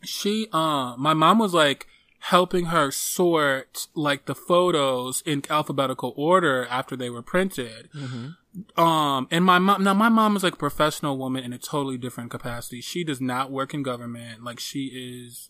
[0.04, 1.88] she, uh, my mom was like,
[2.23, 7.88] helping her sort like the photos in alphabetical order after they were printed.
[8.75, 11.97] Um, and my mom, now my mom is like a professional woman in a totally
[11.97, 12.82] different capacity.
[12.82, 14.43] She does not work in government.
[14.43, 15.49] Like she is,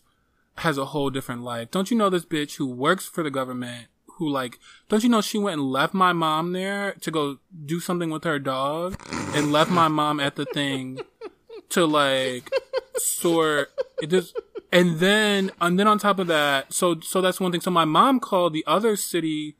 [0.60, 1.70] has a whole different life.
[1.70, 3.86] Don't you know this bitch who works for the government?
[4.16, 7.80] Who like, don't you know she went and left my mom there to go do
[7.80, 9.00] something with her dog
[9.34, 11.00] and left my mom at the thing
[11.70, 12.50] to like
[12.96, 13.70] sort
[14.02, 14.38] it just
[14.70, 17.84] and then and then on top of that so so that's one thing so my
[17.84, 19.56] mom called the other city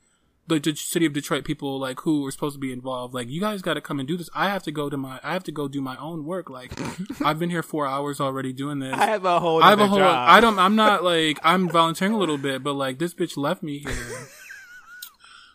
[0.50, 3.40] the D- city of detroit people like who were supposed to be involved like you
[3.40, 5.44] guys got to come and do this i have to go to my i have
[5.44, 6.72] to go do my own work like
[7.24, 9.62] i've been here four hours already doing this I have a whole.
[9.62, 9.98] I have a whole.
[9.98, 10.28] job.
[10.28, 10.58] I don't.
[10.58, 11.38] I'm not like.
[11.42, 13.94] I'm volunteering a little bit, but like this bitch left me here.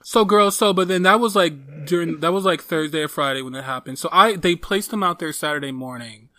[0.08, 3.42] So girl, so but then that was like during that was like Thursday or Friday
[3.42, 3.98] when it happened.
[3.98, 6.30] So I they placed them out there Saturday morning,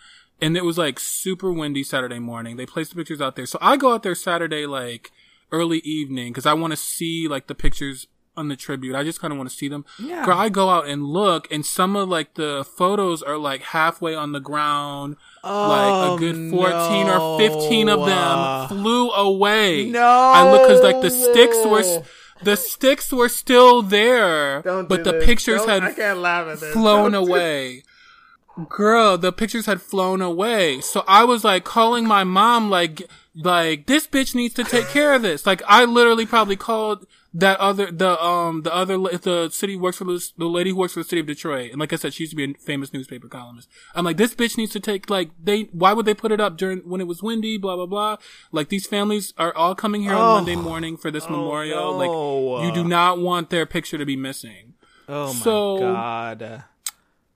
[0.40, 2.56] and it was like super windy Saturday morning.
[2.56, 3.44] They placed the pictures out there.
[3.44, 5.10] So I go out there Saturday like
[5.50, 8.94] early evening because I want to see like the pictures on the tribute.
[8.94, 9.84] I just kind of want to see them.
[9.98, 10.24] Yeah.
[10.24, 14.14] Girl, I go out and look, and some of like the photos are like halfway
[14.14, 15.16] on the ground.
[15.44, 18.06] like a good 14 or 15 of Oh, no.
[18.06, 19.88] them flew away.
[19.90, 22.02] No I look cuz like the sticks were
[22.42, 26.72] the sticks were still there, but the pictures had can't laugh at this.
[26.72, 27.82] flown away.
[28.70, 30.80] Girl, the pictures had flown away.
[30.80, 33.02] So I was like calling my mom like
[33.34, 35.44] like this bitch needs to take care of this.
[35.46, 37.06] Like I literally probably called
[37.38, 40.94] that other the um the other the city works for the, the lady who works
[40.94, 41.70] for the city of Detroit.
[41.70, 43.68] And like I said, she used to be a famous newspaper columnist.
[43.94, 46.56] I'm like this bitch needs to take like they why would they put it up
[46.56, 48.16] during when it was windy, blah blah blah.
[48.52, 50.18] Like these families are all coming here Oh.
[50.18, 51.98] on Monday morning for this memorial.
[51.98, 52.38] no.
[52.56, 54.74] Like you do not want their picture to be missing.
[55.08, 56.64] Oh my god.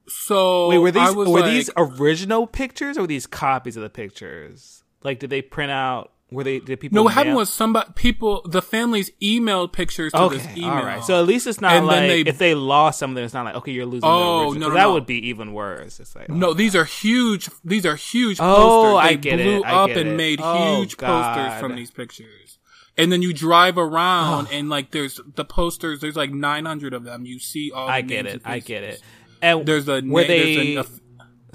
[0.08, 3.90] So Wait, were these were like- these original pictures or were these copies of the
[3.90, 4.82] pictures?
[5.02, 6.12] Like, did they print out?
[6.30, 6.60] Were they?
[6.60, 6.94] Did people?
[6.96, 10.70] No, what happened was somebody, people, the families emailed pictures to this email.
[10.70, 11.02] all right.
[11.02, 13.56] So at least it's not And like they- if they lost something, it's not like
[13.56, 14.08] okay, you're losing.
[14.08, 14.68] Oh, original.
[14.68, 14.92] no, that no.
[14.92, 15.98] would be even worse.
[16.00, 17.48] It's like no, oh, these are huge.
[17.64, 19.08] These are huge Oh, posters.
[19.08, 20.16] They I get blew it, I up and it.
[20.16, 21.60] made Oh, huge posters God.
[21.60, 22.58] from these pictures.
[22.96, 24.54] And then you drive around oh.
[24.54, 26.00] and like there's the posters.
[26.00, 27.24] There's like 900 of them.
[27.24, 27.88] You see all.
[27.88, 28.42] I get it.
[28.44, 29.00] I get it.
[29.42, 30.90] And There's a were na- they there's a,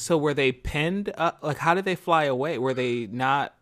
[0.02, 1.14] so were they pinned?
[1.18, 1.40] Up?
[1.44, 2.58] Like how did they fly away?
[2.58, 3.54] Were they not?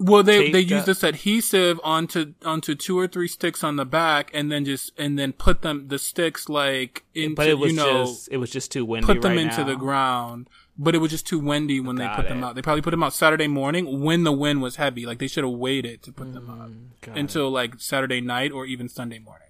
[0.00, 4.30] Well, they they use this adhesive onto onto two or three sticks on the back,
[4.32, 7.76] and then just and then put them the sticks like into But it was you
[7.76, 9.06] know just it was just too windy.
[9.06, 9.64] put them right into now.
[9.64, 10.48] the ground.
[10.80, 12.54] But it was just too windy when they Got put them out.
[12.54, 15.04] They probably put them out Saturday morning when the wind was heavy.
[15.04, 17.20] Like they should have waited to put them out Mm, got it.
[17.20, 19.47] until like Saturday night or even Sunday morning.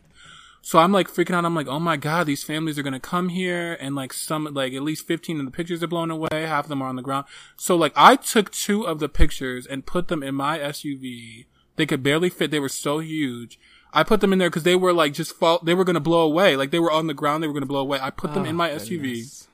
[0.69, 1.47] So I'm like freaking out.
[1.47, 4.75] I'm like, oh my god, these families are gonna come here, and like some, like
[4.75, 6.29] at least 15 of the pictures are blown away.
[6.31, 7.25] Half of them are on the ground.
[7.57, 11.47] So like, I took two of the pictures and put them in my SUV.
[11.77, 12.51] They could barely fit.
[12.51, 13.59] They were so huge.
[13.95, 15.59] I put them in there because they were like just fall.
[15.63, 16.55] They were gonna blow away.
[16.55, 17.43] Like they were on the ground.
[17.43, 17.99] They were gonna blow away.
[18.03, 19.47] I put them in oh, my SUV.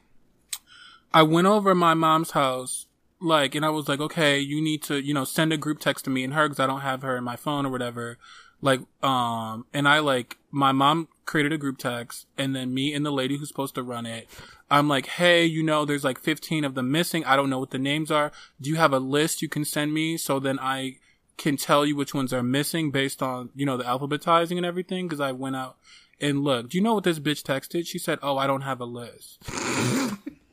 [0.53, 0.59] Oh,
[1.12, 2.87] I went over my mom's house,
[3.20, 6.07] like, and I was like, okay, you need to, you know, send a group text
[6.07, 8.18] to me and her because I don't have her in my phone or whatever.
[8.64, 13.05] Like, um, and I like, my mom created a group text and then me and
[13.05, 14.27] the lady who's supposed to run it.
[14.70, 17.27] I'm like, hey, you know, there's like 15 of them missing.
[17.27, 18.33] I don't know what the names are.
[18.59, 20.96] Do you have a list you can send me so then I
[21.37, 25.11] can tell you which ones are missing based on, you know, the alphabetizing and everything?
[25.11, 25.77] Cause I went out
[26.18, 26.70] and looked.
[26.70, 27.87] Do you know what this bitch texted?
[27.87, 29.42] She said, oh, I don't have a list.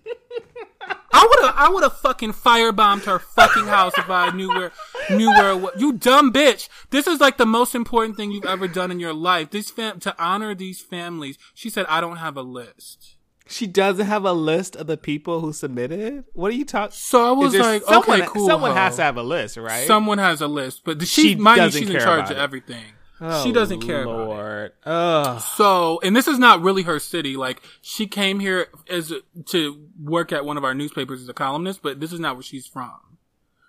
[1.13, 4.71] I would have, I would have fucking firebombed her fucking house if I knew where,
[5.09, 5.51] knew where.
[5.51, 6.69] it wa- You dumb bitch!
[6.89, 9.49] This is like the most important thing you've ever done in your life.
[9.51, 11.37] This fam to honor these families.
[11.53, 15.41] She said, "I don't have a list." She doesn't have a list of the people
[15.41, 16.23] who submitted.
[16.33, 16.93] What are you talking?
[16.95, 18.77] So I was like, someone, "Okay, cool." Someone ho.
[18.77, 19.85] has to have a list, right?
[19.85, 22.39] Someone has a list, but she, She mind you, she's in charge of it.
[22.39, 22.85] everything.
[23.23, 24.25] Oh, she doesn't care about it.
[24.25, 24.71] Lord.
[24.83, 25.41] Ugh.
[25.55, 27.37] So, and this is not really her city.
[27.37, 29.13] Like, she came here as
[29.47, 32.43] to work at one of our newspapers as a columnist, but this is not where
[32.43, 32.97] she's from.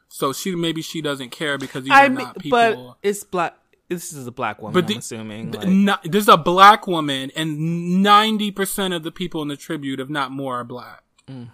[0.08, 2.58] So she maybe she doesn't care because these I are mean, not people.
[2.58, 3.56] but it's black.
[3.88, 4.72] This is a black woman.
[4.74, 5.52] But I'm assuming.
[5.52, 9.48] Th- like- no- this is a black woman, and ninety percent of the people in
[9.48, 11.02] the tribute, if not more, are black.
[11.28, 11.50] Mm.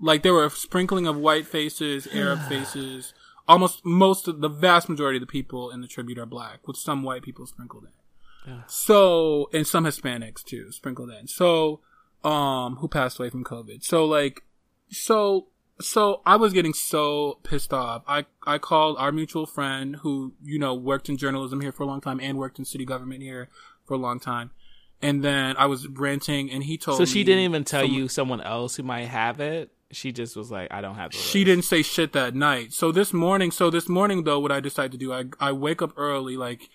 [0.00, 3.14] Like there were a sprinkling of white faces, Arab faces.
[3.48, 6.76] Almost most of the vast majority of the people in the tribute are black, with
[6.76, 8.52] some white people sprinkled in.
[8.52, 8.62] Yeah.
[8.66, 11.28] So, and some Hispanics too, sprinkled in.
[11.28, 11.80] So,
[12.24, 13.82] um, who passed away from COVID.
[13.84, 14.42] So like,
[14.90, 15.48] so,
[15.80, 18.02] so I was getting so pissed off.
[18.06, 21.86] I, I called our mutual friend who, you know, worked in journalism here for a
[21.86, 23.48] long time and worked in city government here
[23.84, 24.50] for a long time.
[25.00, 27.06] And then I was ranting and he told so me.
[27.06, 29.72] she didn't even tell some- you someone else who might have it.
[29.92, 31.12] She just was like, I don't have.
[31.12, 32.72] The she didn't say shit that night.
[32.72, 35.82] So this morning, so this morning though, what I decided to do, I I wake
[35.82, 36.68] up early, like,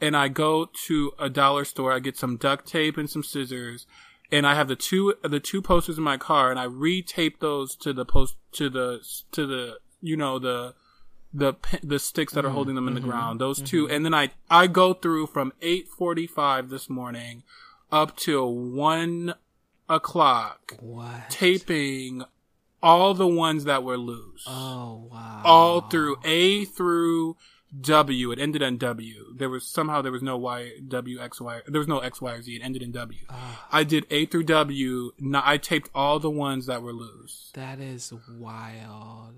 [0.00, 1.92] and I go to a dollar store.
[1.92, 3.86] I get some duct tape and some scissors,
[4.30, 7.76] and I have the two the two posters in my car, and I retape those
[7.76, 9.00] to the post to the
[9.32, 10.74] to the you know the
[11.32, 13.40] the the sticks that are mm-hmm, holding them in the mm-hmm, ground.
[13.40, 13.94] Those two, mm-hmm.
[13.94, 17.42] and then I I go through from eight forty five this morning
[17.90, 19.34] up till one
[19.88, 21.28] o'clock What?
[21.28, 22.24] taping
[22.84, 25.42] all the ones that were loose Oh wow.
[25.44, 27.36] all through A through
[27.80, 28.30] W.
[28.30, 29.34] It ended in W.
[29.34, 31.60] There was somehow there was no Y W X Y.
[31.66, 32.54] There was no X Y or Z.
[32.54, 33.18] It ended in W.
[33.28, 33.66] Ah.
[33.72, 35.10] I did A through W.
[35.18, 37.50] No, I taped all the ones that were loose.
[37.54, 39.34] That is wild.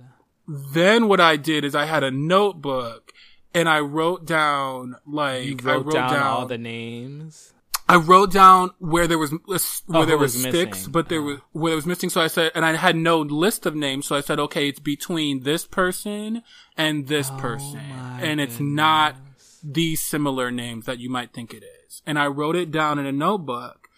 [0.47, 3.13] Then what I did is I had a notebook
[3.55, 7.55] and I wrote down like You I wrote, wrote down, down, all the names.
[7.88, 9.38] I wrote down where there was oh,
[9.87, 10.92] where Oh, there was was sticks, missing.
[10.92, 11.25] but there Oh.
[11.25, 12.11] was where there was missing.
[12.11, 14.07] So I said, and I had no list of names.
[14.07, 16.42] So I said, okay, it's between this person
[16.77, 19.61] and this oh person, Oh my and it's not goodness.
[19.62, 22.03] these similar names that you might think it is.
[22.07, 23.88] And I wrote it down in a notebook.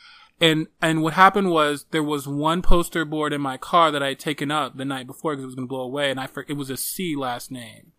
[0.41, 4.09] And and what happened was there was one poster board in my car that I
[4.09, 6.27] had taken up the night before because it was going to blow away, and I
[6.29, 7.91] for, it was a C last name,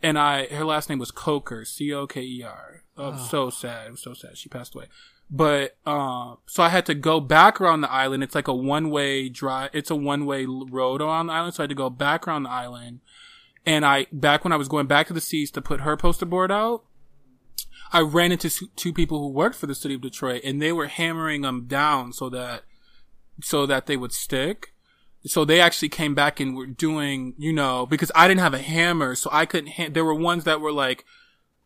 [0.00, 2.84] and I her last name was Coker, C O K E R.
[2.96, 3.88] Oh, so sad.
[3.88, 4.36] It was so sad.
[4.38, 4.86] She passed away.
[5.30, 8.22] But um, so I had to go back around the island.
[8.22, 9.70] It's like a one way drive.
[9.72, 11.54] It's a one way road around the island.
[11.54, 13.00] So I had to go back around the island.
[13.64, 16.26] And I back when I was going back to the C's to put her poster
[16.26, 16.84] board out,
[17.92, 20.86] I ran into two people who worked for the city of Detroit, and they were
[20.86, 22.62] hammering them down so that
[23.42, 24.74] so that they would stick.
[25.24, 28.58] So they actually came back and were doing, you know, because I didn't have a
[28.58, 29.74] hammer, so I couldn't.
[29.74, 31.04] Ha- there were ones that were like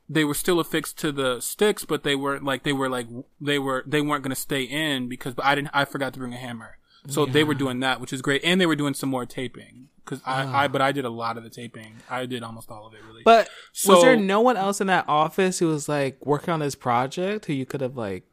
[0.09, 3.07] they were still affixed to the sticks, but they weren't like they were like
[3.41, 6.19] they were they weren't going to stay in because but I didn't I forgot to
[6.19, 6.79] bring a hammer.
[7.09, 9.91] So they were doing that, which is great, and they were doing some more taping
[10.05, 10.69] because I, I ah.
[10.69, 11.97] but I did a lot of the taping.
[12.09, 13.23] I did almost all of it really.
[13.25, 16.61] But So- was there no one else in that office who was like working on
[16.61, 18.25] this project who you could have like?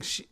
[0.00, 0.28] She,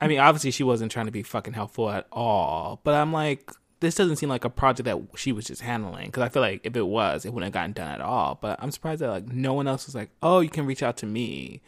[0.00, 2.80] I mean, obviously she wasn't trying to be fucking helpful at all.
[2.84, 3.50] But I'm like,
[3.82, 6.62] this doesn't seem like a project that she was just handling because I feel like
[6.64, 8.38] if it was, it wouldn't have gotten done at all.
[8.40, 10.96] But I'm surprised that like no one else was like, oh, you can reach out
[10.98, 11.60] to me.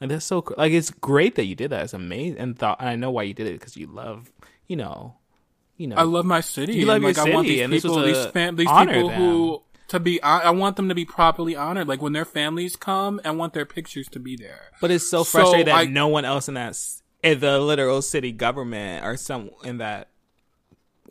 [0.00, 1.84] Like that's so like it's great that you did that.
[1.84, 4.32] It's amazing and thought and I know why you did it because you love
[4.66, 5.14] you know
[5.76, 6.74] you know I love my city.
[6.74, 8.56] You love and, your like, I want city, these and this people, was these fam-
[8.56, 9.20] these people them.
[9.20, 10.22] who to be.
[10.22, 11.88] I, I want them to be properly honored.
[11.88, 14.70] Like when their families come, I want their pictures to be there.
[14.80, 16.78] But it's so So, frustrating that I- no one else in that
[17.22, 20.08] in the literal city government or some in that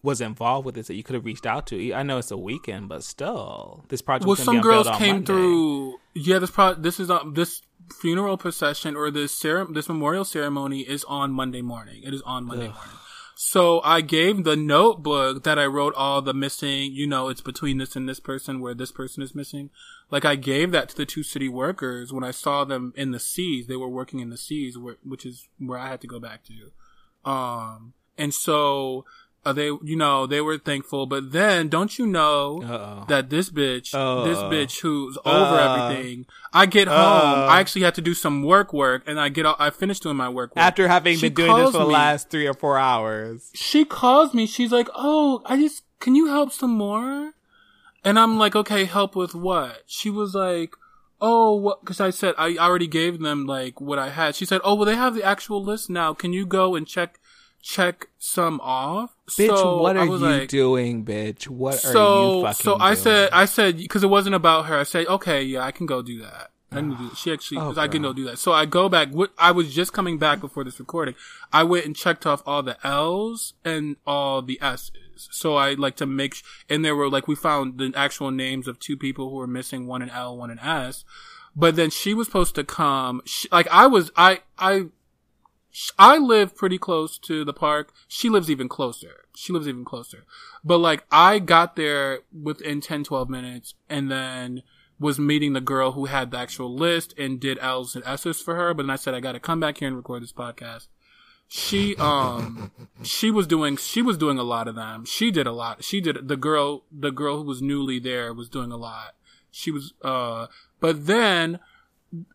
[0.08, 1.94] was involved with this that you could have reached out to.
[1.94, 4.26] I know it's a weekend, but still, this project.
[4.26, 6.00] Well, some girls came through.
[6.14, 7.62] Yeah, this pro- this is um, this
[8.02, 12.04] funeral procession or this cere- this memorial ceremony is on Monday morning.
[12.04, 12.94] It is on Monday morning.
[13.36, 17.78] So I gave the notebook that I wrote all the missing, you know, it's between
[17.78, 19.70] this and this person where this person is missing.
[20.10, 23.20] Like I gave that to the two city workers when I saw them in the
[23.20, 23.68] C's.
[23.68, 26.46] They were working in the C's, where, which is where I had to go back
[26.46, 27.30] to.
[27.30, 29.06] Um, and so
[29.48, 31.06] uh, they, you know, they were thankful.
[31.06, 33.06] But then, don't you know Uh-oh.
[33.08, 34.24] that this bitch, Uh.
[34.26, 35.66] this bitch who's over Uh.
[35.68, 37.48] everything, I get home, Uh.
[37.54, 40.18] I actually had to do some work work, and I get, all, I finished doing
[40.18, 40.52] my work.
[40.56, 40.64] work.
[40.68, 41.94] After having She been doing this for the me.
[41.94, 44.46] last three or four hours, she calls me.
[44.46, 47.34] She's like, "Oh, I just can you help some more?"
[48.04, 50.76] And I'm like, "Okay, help with what?" She was like,
[51.20, 54.36] "Oh, what?" Because I said I already gave them like what I had.
[54.36, 56.14] She said, "Oh, well, they have the actual list now.
[56.14, 57.20] Can you go and check
[57.68, 61.48] check some off?" bitch, So what are you like, doing, bitch?
[61.48, 63.04] What are so you fucking so I doing?
[63.04, 64.78] said I said because it wasn't about her.
[64.80, 67.74] I said, "Okay, yeah, I can go do that." I can do, she actually, Oh,
[67.78, 68.38] I can go do that.
[68.40, 69.10] So I go back.
[69.10, 71.16] What I was just coming back before this recording.
[71.54, 74.92] I went and checked off all the L's and all the S's.
[75.32, 78.68] So I like to make, sh- and there were like we found the actual names
[78.68, 81.06] of two people who were missing, one an L, one an S.
[81.56, 83.22] But then she was supposed to come.
[83.26, 84.88] She, like I was, I, I,
[85.98, 87.94] I live pretty close to the park.
[88.08, 89.26] She lives even closer.
[89.36, 90.26] She lives even closer.
[90.64, 94.64] But like I got there within 10, 12 minutes and then
[95.00, 98.56] was meeting the girl who had the actual list and did L's and S's for
[98.56, 98.74] her.
[98.74, 100.88] But then I said, I got to come back here and record this podcast.
[101.48, 102.72] She, um,
[103.04, 105.06] she was doing, she was doing a lot of them.
[105.06, 105.84] She did a lot.
[105.84, 109.16] She did, the girl, the girl who was newly there was doing a lot.
[109.52, 110.48] She was, uh,
[110.80, 111.60] but then,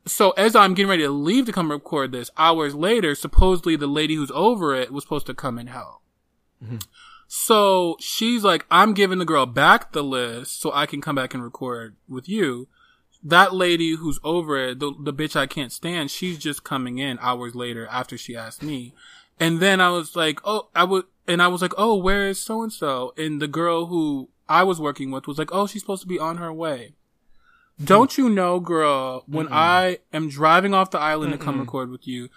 [0.06, 3.86] so as I'm getting ready to leave to come record this, hours later, supposedly the
[3.86, 6.02] lady who's over it was supposed to come and help.
[6.62, 6.78] Mm-hmm.
[7.26, 11.32] So she's like, I'm giving the girl back the list so I can come back
[11.32, 12.68] and record with you.
[13.22, 17.18] That lady who's over it, the, the bitch I can't stand, she's just coming in
[17.20, 18.94] hours later after she asked me.
[19.40, 22.38] And then I was like, oh, I would, and I was like, oh, where is
[22.38, 23.14] so and so?
[23.16, 26.18] And the girl who I was working with was like, oh, she's supposed to be
[26.18, 26.96] on her way.
[27.84, 32.06] Don't you know, girl, when I am driving off the island to come record with
[32.06, 32.28] you,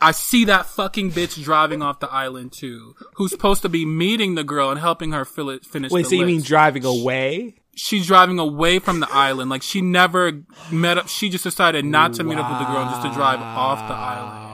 [0.00, 4.34] I see that fucking bitch driving off the island too, who's supposed to be meeting
[4.34, 7.56] the girl and helping her fill it, finish Wait, the so you mean driving away?
[7.74, 9.50] She's driving away from the island.
[9.50, 11.08] Like she never met up.
[11.08, 13.88] She just decided not to meet up with the girl and just to drive off
[13.88, 14.51] the island.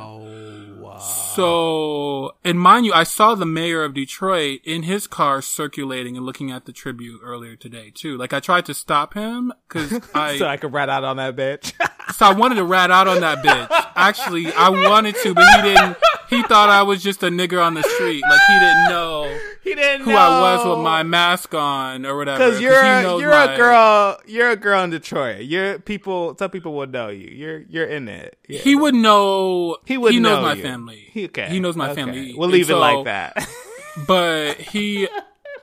[1.01, 6.27] So, and mind you, I saw the mayor of Detroit in his car circulating and
[6.27, 8.17] looking at the tribute earlier today too.
[8.17, 11.37] Like I tried to stop him because I, so I could rat out on that
[11.37, 11.73] bitch.
[12.15, 13.69] so I wanted to rat out on that bitch.
[13.95, 15.97] Actually, I wanted to, but he didn't.
[16.31, 18.23] He thought I was just a nigger on the street.
[18.23, 19.39] Like he didn't know
[19.69, 22.39] he didn't who I was with my mask on or whatever.
[22.39, 24.21] Because you're a, you're my- a girl.
[24.27, 25.43] You're a girl in Detroit.
[25.43, 26.37] You're people.
[26.39, 27.29] Some people will know you.
[27.29, 28.39] You're you're in it.
[28.49, 29.77] He would know.
[29.85, 30.63] He would He knows know my you.
[30.63, 31.09] family.
[31.13, 31.49] He, okay.
[31.49, 32.03] He knows my Okay.
[32.03, 32.35] family.
[32.35, 33.49] We'll And leave it so- like that.
[34.07, 35.09] But he,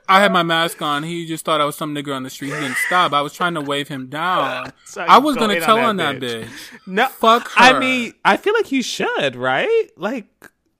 [0.10, 1.03] I had my mask on.
[1.03, 2.49] He just thought I was some nigger on the street.
[2.53, 3.14] He didn't stop.
[3.14, 4.74] I was trying to wave him down.
[4.86, 6.43] So I was gonna in on tell that on that bitch.
[6.45, 6.80] bitch.
[6.88, 7.76] no, Fuck Her.
[7.76, 9.89] I mean, I feel like you should, right?
[9.97, 10.26] Like,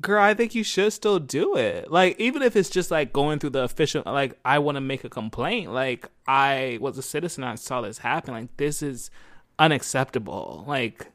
[0.05, 1.91] girl, I think you should still do it.
[1.91, 5.03] Like, even if it's just like going through the official, like, I want to make
[5.03, 5.73] a complaint.
[5.73, 7.43] Like, I was a citizen.
[7.43, 8.33] I saw this happen.
[8.35, 9.09] Like, this is
[9.57, 10.63] unacceptable.
[10.67, 11.07] Like,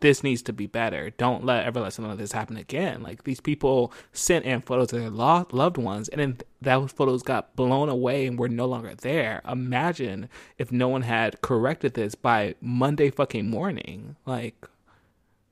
[0.00, 1.10] this needs to be better.
[1.10, 3.02] Don't let ever let something like this happen again.
[3.02, 7.24] Like these people sent in photos of their lo- loved ones, and then those photos
[7.24, 9.42] got blown away and were no longer there.
[9.48, 14.14] Imagine if no one had corrected this by Monday fucking morning.
[14.24, 14.68] Like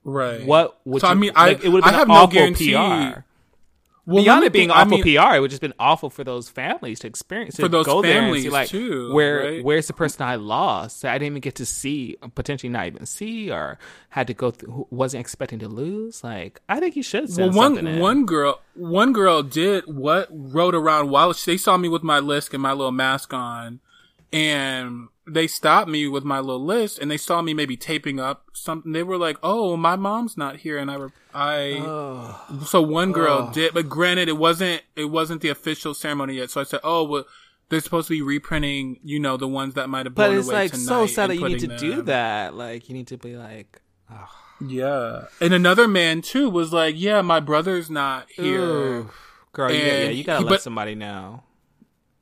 [0.03, 0.45] Right.
[0.45, 2.71] what would So, you, I mean, I- it would I have have no awful guarantee-
[2.73, 3.25] PR.
[4.07, 6.23] Well, Beyond it being think- I awful mean, PR, it would just been awful for
[6.23, 7.61] those families to experience it.
[7.61, 9.63] For those go there and families, see, like, too, Where right?
[9.63, 11.05] where's the person I lost?
[11.05, 13.77] I didn't even get to see, potentially not even see, or
[14.09, 14.71] had to go through.
[14.71, 16.23] who Wasn't expecting to lose.
[16.23, 17.99] Like I think you should Well, one something in.
[17.99, 22.53] one girl, one girl did what rode around while they saw me with my list
[22.55, 23.81] and my little mask on,
[24.33, 28.45] and they stopped me with my little list, and they saw me maybe taping up
[28.53, 28.91] something.
[28.91, 33.49] They were like, "Oh, my mom's not here," and I, re- I, so one girl
[33.51, 36.49] did, but granted, it wasn't it wasn't the official ceremony yet.
[36.51, 37.25] So I said, "Oh, well."
[37.69, 40.49] They're supposed to be reprinting, you know, the ones that might have blown but it's
[40.49, 42.53] away like so sad that you need to putting do that.
[42.53, 44.27] Like you need to be like, oh.
[44.59, 45.27] Yeah.
[45.39, 49.09] And another man too was like, "Yeah, my brother's not here." Ooh.
[49.53, 51.43] girl, yeah, yeah, you gotta he- let but- somebody know.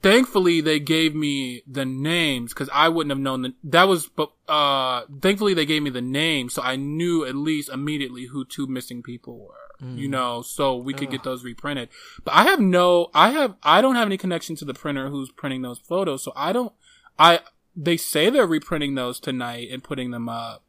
[0.02, 4.32] Thankfully they gave me the names because I wouldn't have known that that was but
[4.47, 8.68] uh thankfully they gave me the names so I knew at least immediately who two
[8.68, 9.56] missing people were
[9.95, 11.88] you know so we could get those reprinted.
[12.26, 15.32] But I have no I have I don't have any connection to the printer who's
[15.32, 16.74] printing those photos so I don't
[17.18, 17.39] I
[17.78, 20.64] they say they're reprinting those tonight and putting them up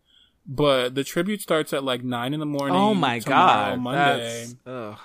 [0.46, 4.40] but the tribute starts at like nine in the morning Oh my tomorrow, god, Monday.
[4.46, 4.98] that's ugh.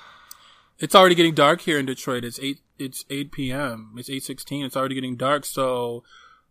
[0.80, 2.24] It's already getting dark here in Detroit.
[2.24, 2.60] It's eight.
[2.78, 3.94] It's eight p.m.
[3.98, 4.66] It's eight sixteen.
[4.66, 5.46] It's already getting dark.
[5.46, 6.04] So,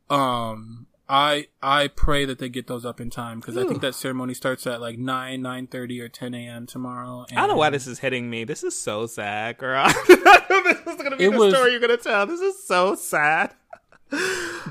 [0.09, 3.95] um, I I pray that they get those up in time because I think that
[3.95, 6.67] ceremony starts at like nine nine thirty or ten a.m.
[6.67, 7.27] tomorrow.
[7.31, 8.45] I don't know why this is hitting me.
[8.45, 9.87] This is so sad, girl.
[10.09, 12.27] this is gonna be the was- story you're gonna tell.
[12.27, 13.55] This is so sad.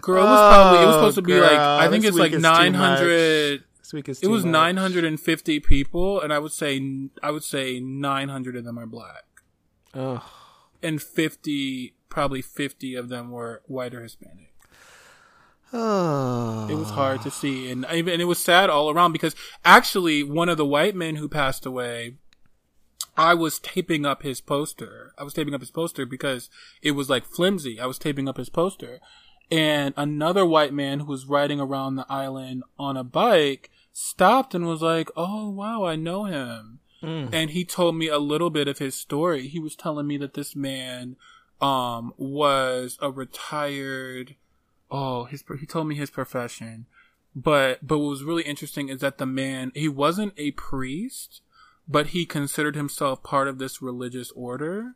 [0.01, 2.37] Girl, it was probably it was supposed to be like I think it's like week
[2.37, 3.63] is too nine hundred.
[3.79, 6.81] This week is It was nine hundred and fifty people, and I would say
[7.21, 9.25] I would say nine hundred of them are black,
[9.93, 10.21] Ugh.
[10.81, 14.53] and fifty probably fifty of them were white or Hispanic.
[15.75, 16.67] Oh.
[16.69, 19.35] It was hard to see, and and it was sad all around because
[19.65, 22.15] actually one of the white men who passed away,
[23.17, 25.13] I was taping up his poster.
[25.17, 26.49] I was taping up his poster because
[26.83, 27.79] it was like flimsy.
[27.79, 28.99] I was taping up his poster,
[29.49, 34.67] and another white man who was riding around the island on a bike stopped and
[34.67, 38.79] was like, "Oh wow, I know him." And he told me a little bit of
[38.79, 39.47] his story.
[39.47, 41.15] He was telling me that this man
[41.61, 44.35] um was a retired
[44.89, 46.85] oh his he told me his profession.
[47.35, 51.41] But but what was really interesting is that the man he wasn't a priest
[51.87, 54.95] but he considered himself part of this religious order.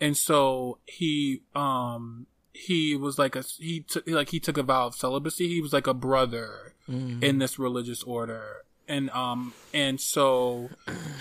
[0.00, 4.86] And so he um he was like a he took like he took a vow
[4.86, 5.48] of celibacy.
[5.48, 6.74] He was like a brother
[7.22, 10.70] in this religious order and um and so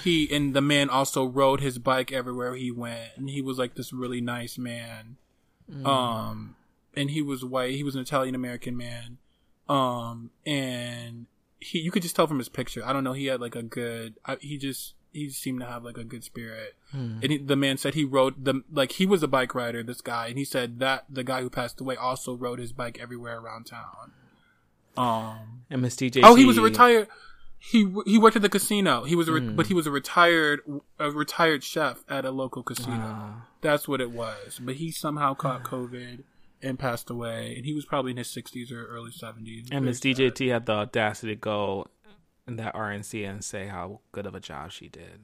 [0.03, 3.75] he and the man also rode his bike everywhere he went and he was like
[3.75, 5.17] this really nice man.
[5.85, 6.55] Um
[6.95, 9.17] and he was white he was an italian american man.
[9.67, 11.25] Um and
[11.59, 12.83] he you could just tell from his picture.
[12.85, 15.83] I don't know he had like a good I, he just he seemed to have
[15.83, 16.75] like a good spirit.
[17.21, 19.99] And he, the man said he rode the like he was a bike rider this
[20.01, 23.39] guy and he said that the guy who passed away also rode his bike everywhere
[23.39, 24.13] around town.
[24.95, 26.21] Um DJ.
[26.23, 27.07] oh he was a retired
[27.59, 29.03] He he worked at the casino.
[29.03, 30.61] He was a re- but he was a retired
[30.99, 32.97] a retired chef at a local casino.
[33.01, 33.47] Ah.
[33.61, 34.59] That's what it was.
[34.61, 36.23] But he somehow caught COVID
[36.61, 37.55] and passed away.
[37.55, 39.67] And he was probably in his sixties or early seventies.
[39.71, 41.87] And Miss DJT had the audacity to go
[42.47, 45.19] in that RNC and say how good of a job she did.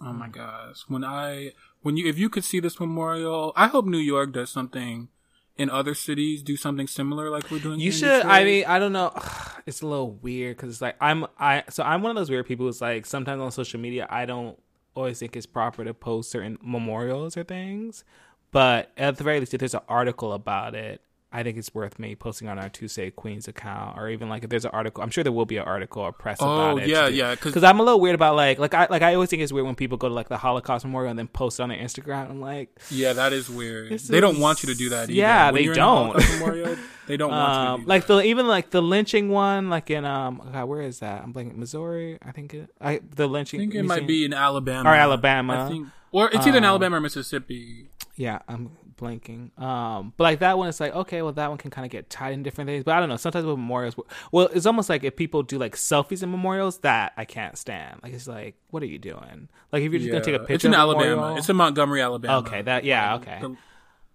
[0.00, 0.82] Oh my gosh.
[0.88, 1.52] When I
[1.82, 5.08] when you if you could see this memorial, I hope New York does something
[5.56, 7.80] in other cities, do something similar like we're doing.
[7.80, 8.24] You should.
[8.24, 9.12] I mean, I don't know.
[9.64, 11.24] It's a little weird because it's like I'm.
[11.38, 12.66] I so I'm one of those weird people.
[12.66, 14.58] who's like sometimes on social media, I don't
[14.96, 18.02] always think it's proper to post certain memorials or things.
[18.50, 21.00] But at the very least, if there's an article about it,
[21.32, 24.50] I think it's worth me posting on our Tuesday Queens account, or even like if
[24.50, 25.02] there's an article.
[25.02, 26.44] I'm sure there will be an article or press Oh,
[26.76, 26.88] about it.
[26.88, 29.30] yeah, yeah, 'cause- Because I'm a little weird about like like I like I always
[29.30, 31.70] think it's weird when people go to like the Holocaust Memorial and then post on
[31.70, 32.30] their Instagram.
[32.30, 33.98] I'm like, Yeah, that is weird.
[33.98, 35.04] They don't want you to do that.
[35.04, 35.12] Either.
[35.14, 36.16] Yeah, When they in don't.
[36.38, 36.76] Memorial,
[37.06, 40.42] they don't want um, do like the even like the lynching one, like in um,
[40.52, 41.22] God, where is that?
[41.22, 41.56] I'm blanking.
[41.56, 42.54] Missouri, I think.
[42.54, 43.60] It, I the lynching.
[43.60, 45.64] I think it museum- might be in Alabama Or Alabama.
[45.64, 47.88] I think, or it's either in Um, Alabama or Mississippi.
[48.16, 48.70] Yeah, I'm
[49.02, 49.58] blanking.
[49.60, 52.08] Um, but like that one, it's like okay, well that one can kind of get
[52.08, 52.84] tied in different things.
[52.84, 53.16] But I don't know.
[53.16, 53.96] Sometimes with memorials,
[54.30, 58.00] well, it's almost like if people do like selfies in memorials, that I can't stand.
[58.02, 59.48] Like it's like, what are you doing?
[59.72, 61.10] Like if you're just gonna take a picture, It's in Alabama.
[61.16, 62.38] memorial- It's in Montgomery, Alabama.
[62.38, 63.40] Okay, that yeah, okay.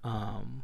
[0.03, 0.63] Um,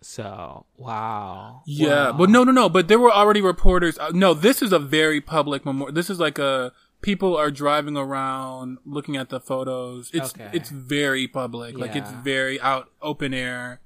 [0.00, 2.18] so wow, yeah, Wow.
[2.18, 2.68] but no, no, no.
[2.68, 3.96] But there were already reporters.
[3.98, 5.94] uh, No, this is a very public memorial.
[5.94, 6.72] This is like a
[7.02, 10.10] people are driving around looking at the photos.
[10.14, 10.48] It's Okay.
[10.52, 11.76] it's very public.
[11.76, 13.80] Like it's very out open air,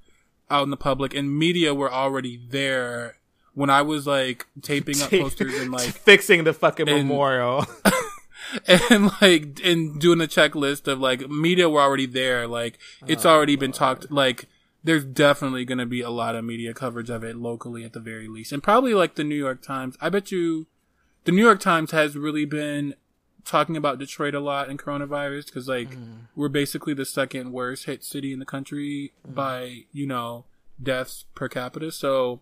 [0.51, 3.17] out in the public, and media were already there
[3.55, 7.67] when I was like taping up posters and like fixing the fucking and- memorial.
[8.69, 13.31] and like and doing a checklist of like media were already there like it's Oh,
[13.31, 14.45] already been talked like
[14.85, 17.99] there's definitely going to be a lot of media coverage of it locally at the
[17.99, 20.69] very least and probably like the new york times i bet you
[21.25, 22.95] the new york times has really been
[23.47, 26.27] talking about detroit a lot in coronavirus because like Mm.
[26.35, 29.35] we're basically the second worst hit city in the country Mm.
[29.35, 30.45] by you know
[30.83, 32.41] deaths per capita so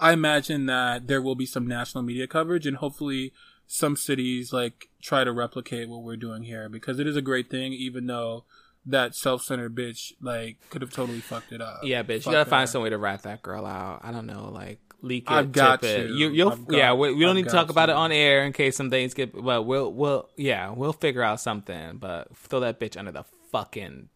[0.00, 3.32] I imagine that there will be some national media coverage and hopefully
[3.66, 7.48] some cities like try to replicate what we're doing here because it is a great
[7.50, 8.44] thing even though
[8.86, 11.80] that self-centered bitch like could have totally fucked it up.
[11.84, 12.26] Yeah, bitch.
[12.26, 14.00] You gotta find some way to rat that girl out.
[14.02, 16.10] I don't know, like leak it, I've got tip it.
[16.10, 16.92] You, you'll, got- yeah.
[16.94, 18.90] We, we don't I've need to talk got about it on air in case some
[18.90, 19.32] things get.
[19.32, 21.98] But we'll, we'll, yeah, we'll figure out something.
[21.98, 24.08] But throw that bitch under the fucking.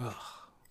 [0.00, 0.14] Ugh,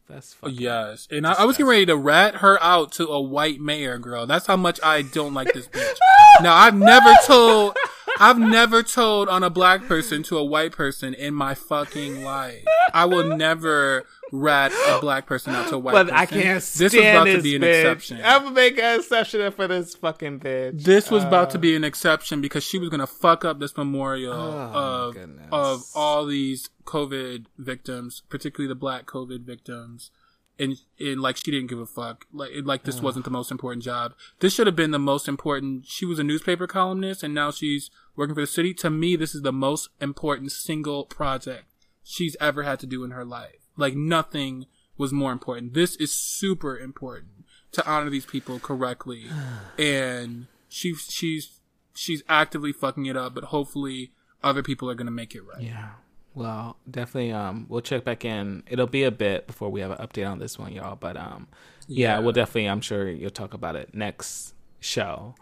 [0.07, 0.57] that's fucking.
[0.57, 3.97] Yes, and I, I was getting ready to rat her out to a white mayor,
[3.97, 4.25] girl.
[4.25, 5.95] That's how much I don't like this bitch.
[6.41, 7.75] now, I've never told,
[8.19, 12.63] I've never told on a black person to a white person in my fucking life.
[12.93, 16.17] I will never rat a black person out to a white But person.
[16.17, 17.79] I can't stand This was about this to be an bitch.
[17.81, 18.21] exception.
[18.23, 20.83] I'm gonna make an exception for this fucking bitch.
[20.83, 23.77] This was about Uh, to be an exception because she was gonna fuck up this
[23.77, 24.71] memorial Oh,
[25.07, 25.47] of goodness.
[25.51, 30.11] of all these COVID victims, particularly the black COVID victims.
[30.59, 32.25] And, and like she didn't give a fuck.
[32.33, 34.13] Like it, like this wasn't the most important job.
[34.39, 35.85] This should have been the most important.
[35.85, 38.73] She was a newspaper columnist, and now she's working for the city.
[38.73, 41.65] To me, this is the most important single project
[42.03, 43.66] she's ever had to do in her life.
[43.77, 44.65] Like nothing
[44.97, 45.73] was more important.
[45.73, 49.25] This is super important to honor these people correctly,
[49.79, 51.59] and she she's
[51.93, 53.33] she's actively fucking it up.
[53.35, 54.11] But hopefully,
[54.43, 55.61] other people are gonna make it right.
[55.63, 55.89] Yeah.
[56.33, 57.31] Well, definitely.
[57.31, 58.61] Um, we'll check back in.
[58.67, 60.95] It'll be a bit before we have an update on this one, y'all.
[60.95, 61.47] But um,
[61.87, 62.19] yeah, Yeah.
[62.19, 62.69] we'll definitely.
[62.69, 65.33] I'm sure you'll talk about it next show.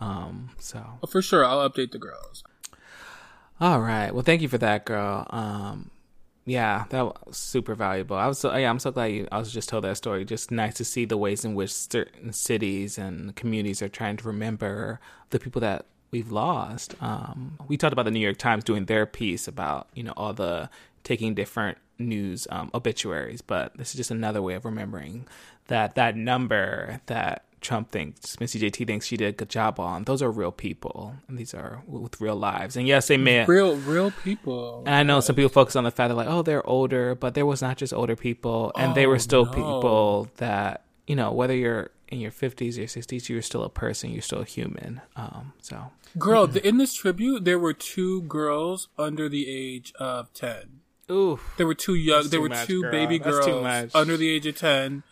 [0.00, 2.44] Um, so But for sure, I'll update the girls.
[3.60, 4.12] all right.
[4.12, 5.26] Well, thank you for that, girl.
[5.30, 5.90] Um,
[6.46, 8.16] yeah, that was super valuable.
[8.16, 9.28] I was so yeah, I'm so glad you.
[9.32, 10.24] I was just told that story.
[10.24, 14.26] Just nice to see the ways in which certain cities and communities are trying to
[14.26, 16.94] remember the people that we've lost.
[17.00, 20.34] Um, we talked about the New York Times doing their piece about you know all
[20.34, 20.68] the
[21.02, 25.26] taking different news um, obituaries, but this is just another way of remembering
[25.68, 30.04] that that number that Trump thinks, Miss DJT thinks she did a good job on.
[30.04, 32.76] Those are real people, and these are with real lives.
[32.76, 34.84] And yes, they may Real, real people.
[34.86, 37.34] and I know some people focus on the fact that like, oh, they're older, but
[37.34, 39.52] there was not just older people, and they were Oh, still no.
[39.52, 44.10] people that you know, whether you're in your fifties or sixties, you're still a person,
[44.10, 45.00] you're still a human.
[45.16, 50.32] Um, so Girl, the, in this tribute, there were two girls under the age of
[50.32, 50.80] ten.
[51.10, 52.28] ooh, There were two young.
[52.28, 52.90] There were much, two girl.
[52.92, 55.02] baby girls under the age of ten,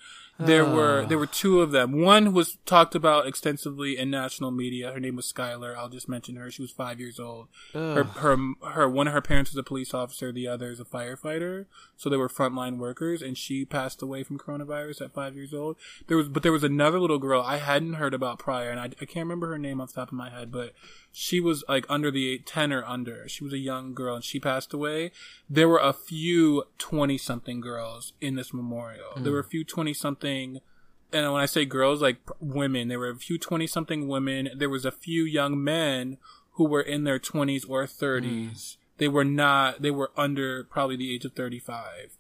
[0.47, 1.07] there were ah.
[1.07, 2.01] there were two of them.
[2.01, 4.93] One was talked about extensively in national media.
[4.93, 5.77] Her name was Skylar.
[5.77, 6.51] I'll just mention her.
[6.51, 7.49] She was five years old.
[7.73, 8.37] Her her
[8.73, 10.33] her one of her parents was a police officer.
[10.33, 11.67] The other is a firefighter.
[11.97, 15.77] So they were frontline workers, and she passed away from coronavirus at five years old.
[16.07, 18.87] There was but there was another little girl I hadn't heard about prior, and I,
[19.01, 20.75] I can't remember her name off the top of my head, but
[21.13, 23.29] she was like under the ten or under.
[23.29, 25.13] She was a young girl, and she passed away.
[25.49, 29.13] There were a few twenty something girls in this memorial.
[29.17, 29.25] Mm.
[29.25, 30.61] There were a few twenty something
[31.13, 34.51] and when I say girls, like women, there were a few 20 something women.
[34.57, 36.17] There was a few young men
[36.53, 38.25] who were in their 20s or 30s.
[38.25, 38.77] Mm.
[38.99, 42.17] They were not, they were under probably the age of 35.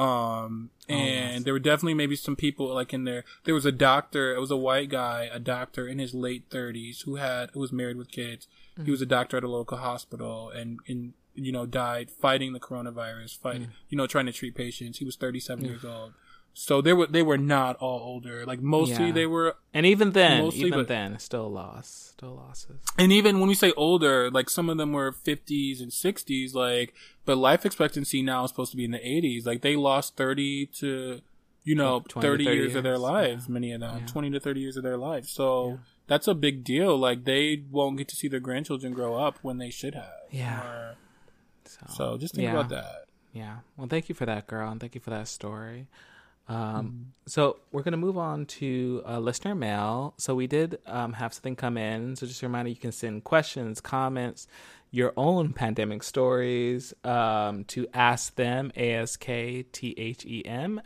[0.00, 3.22] Um, oh, and there were definitely maybe some people like in there.
[3.44, 7.04] There was a doctor, it was a white guy, a doctor in his late 30s
[7.04, 8.48] who had, who was married with kids.
[8.78, 8.86] Mm.
[8.86, 12.60] He was a doctor at a local hospital and, and, you know, died fighting the
[12.60, 13.72] coronavirus, fighting mm.
[13.90, 14.98] you know, trying to treat patients.
[14.98, 16.14] He was 37 years old.
[16.52, 18.44] So they were they were not all older.
[18.44, 19.12] Like mostly yeah.
[19.12, 22.80] they were, and even then, mostly, even but, then, still loss, still losses.
[22.98, 26.54] And even when we say older, like some of them were fifties and sixties.
[26.54, 26.92] Like,
[27.24, 29.46] but life expectancy now is supposed to be in the eighties.
[29.46, 31.20] Like they lost thirty to,
[31.64, 33.46] you know, 30, 30 years, years, of their lives.
[33.46, 33.52] Yeah.
[33.52, 34.06] Many of them, yeah.
[34.06, 35.30] twenty to thirty years of their lives.
[35.30, 35.78] So
[36.08, 36.98] that's a big deal.
[36.98, 40.12] Like they won't get to see their grandchildren grow up when they should have.
[40.30, 40.60] Yeah.
[40.60, 40.96] Or,
[41.64, 43.04] so, so, just think about that.
[43.32, 43.58] Yeah.
[43.76, 45.86] Well, thank you for that, girl, and thank you for that story.
[46.50, 47.02] Um, mm-hmm.
[47.26, 50.14] So we're going to move on to uh, listener mail.
[50.18, 52.16] So we did um, have something come in.
[52.16, 54.48] So just a reminder, you can send questions, comments,
[54.90, 59.22] your own pandemic stories um, to ask them, A-S-K-T-H-E-M,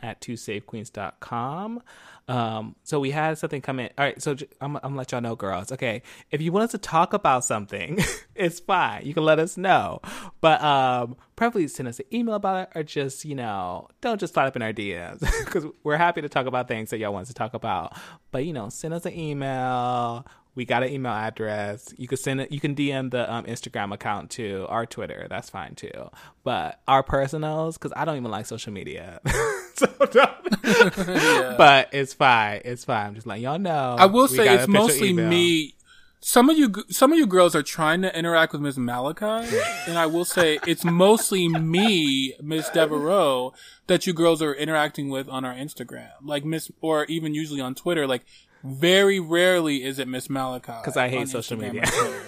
[0.01, 1.81] at twosafequeens.com.
[2.27, 3.89] Um, so we had something come in.
[3.97, 5.71] All right, so I'm, I'm gonna let y'all know, girls.
[5.71, 6.01] Okay,
[6.31, 7.99] if you want us to talk about something,
[8.35, 9.05] it's fine.
[9.05, 10.01] You can let us know,
[10.41, 14.33] but um, probably send us an email about it, or just you know, don't just
[14.33, 17.23] slide up in our DMs because we're happy to talk about things that y'all want
[17.23, 17.95] us to talk about.
[18.31, 20.25] But you know, send us an email
[20.55, 21.93] we got an email address.
[21.97, 22.51] You can send it.
[22.51, 25.27] You can DM the um, Instagram account too, our Twitter.
[25.29, 26.09] That's fine too.
[26.43, 29.19] But our personals, because I don't even like social media.
[29.75, 31.55] so yeah.
[31.57, 32.61] But it's fine.
[32.63, 33.07] It's fine.
[33.07, 33.95] I'm just letting y'all know.
[33.99, 35.29] I will say it's mostly email.
[35.29, 35.73] me.
[36.21, 39.55] Some of you, some of you girls are trying to interact with Miss Malachi,
[39.87, 43.53] and I will say it's mostly me, Miss Devereaux,
[43.85, 47.75] that you girls are interacting with on our Instagram, like Miss, or even usually on
[47.75, 48.07] Twitter.
[48.07, 48.25] Like
[48.65, 50.73] very rarely is it Miss Malachi.
[50.81, 52.21] Because I hate social Instagram media.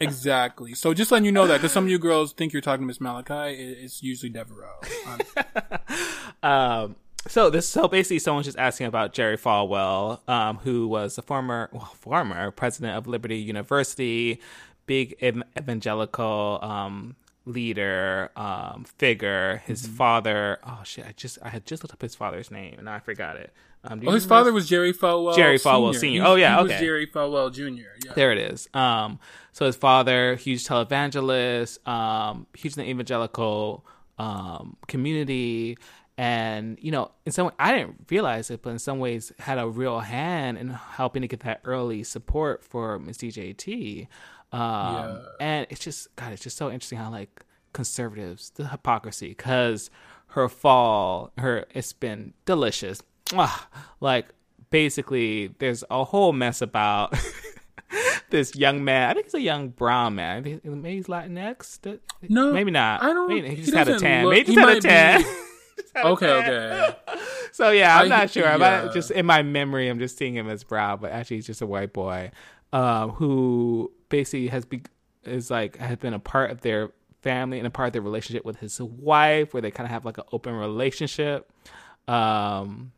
[0.00, 0.74] exactly.
[0.74, 2.86] So just letting you know that, because some of you girls think you're talking to
[2.86, 4.80] Miss Malachi, it's usually Devereaux.
[6.42, 6.96] um,
[7.26, 11.70] so this so basically someone's just asking about Jerry Falwell, um, who was a former
[11.72, 14.40] well, former president of Liberty University,
[14.86, 19.62] big evangelical um, leader um, figure.
[19.66, 19.96] His mm-hmm.
[19.96, 22.98] father, oh shit, I just I had just looked up his father's name and I
[22.98, 23.52] forgot it.
[23.86, 25.36] Um, oh, his father was Jerry Falwell.
[25.36, 26.22] Jerry Falwell Senior.
[26.22, 26.24] Senior.
[26.24, 26.80] Oh yeah, he okay.
[26.80, 27.90] Jerry Falwell Jr.
[28.04, 28.12] Yeah.
[28.14, 28.68] There it is.
[28.72, 29.18] Um,
[29.52, 33.84] so his father, huge televangelist, um, huge in the evangelical
[34.18, 35.76] um, community,
[36.16, 39.58] and you know, in some way, I didn't realize it, but in some ways, had
[39.58, 44.06] a real hand in helping to get that early support for Miss DJT.
[44.54, 45.18] Um, yeah.
[45.40, 49.90] And it's just God, it's just so interesting how like conservatives, the hypocrisy, because
[50.28, 53.02] her fall, her it's been delicious
[54.00, 54.26] like
[54.70, 57.16] basically there's a whole mess about
[58.30, 59.10] this young man.
[59.10, 60.42] I think he's a young brown man.
[60.42, 62.00] Maybe he's Latinx.
[62.28, 63.02] No, maybe not.
[63.02, 63.28] I don't.
[63.28, 64.24] Maybe he just he had a tan.
[64.24, 65.24] Look, maybe he just had a tan.
[66.04, 66.96] okay, okay.
[67.52, 68.44] So yeah, I'm I, not sure.
[68.44, 68.90] Yeah.
[68.92, 71.66] just in my memory, I'm just seeing him as brown, but actually he's just a
[71.66, 72.30] white boy
[72.74, 74.82] um, who basically has be
[75.22, 76.90] is like has been a part of their
[77.22, 80.04] family and a part of their relationship with his wife, where they kind of have
[80.04, 81.50] like an open relationship.
[82.08, 82.92] Um,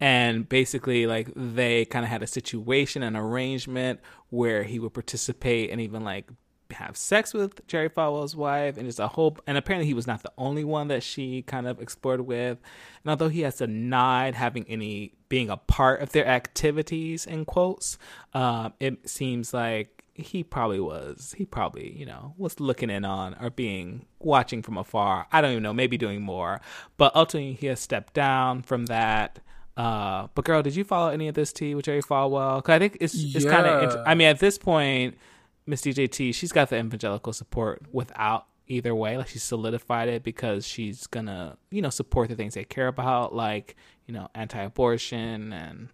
[0.00, 4.00] and basically like they kind of had a situation an arrangement
[4.30, 6.28] where he would participate and even like
[6.74, 10.22] have sex with Jerry Falwell's wife and just a whole and apparently he was not
[10.22, 12.58] the only one that she kind of explored with
[13.04, 17.98] and although he has denied having any being a part of their activities in quotes
[18.34, 23.34] um, it seems like he probably was he probably you know was looking in on
[23.40, 26.60] or being watching from afar i don't even know maybe doing more
[26.98, 29.40] but ultimately he has stepped down from that
[29.76, 32.58] uh, but girl, did you follow any of this tea with Jerry Falwell?
[32.58, 33.50] Because I think it's it's yeah.
[33.50, 34.02] kind of.
[34.06, 35.16] I mean, at this point,
[35.66, 39.16] Miss DJT, she's got the evangelical support without either way.
[39.16, 43.34] Like she's solidified it because she's gonna, you know, support the things they care about,
[43.34, 45.88] like you know, anti-abortion and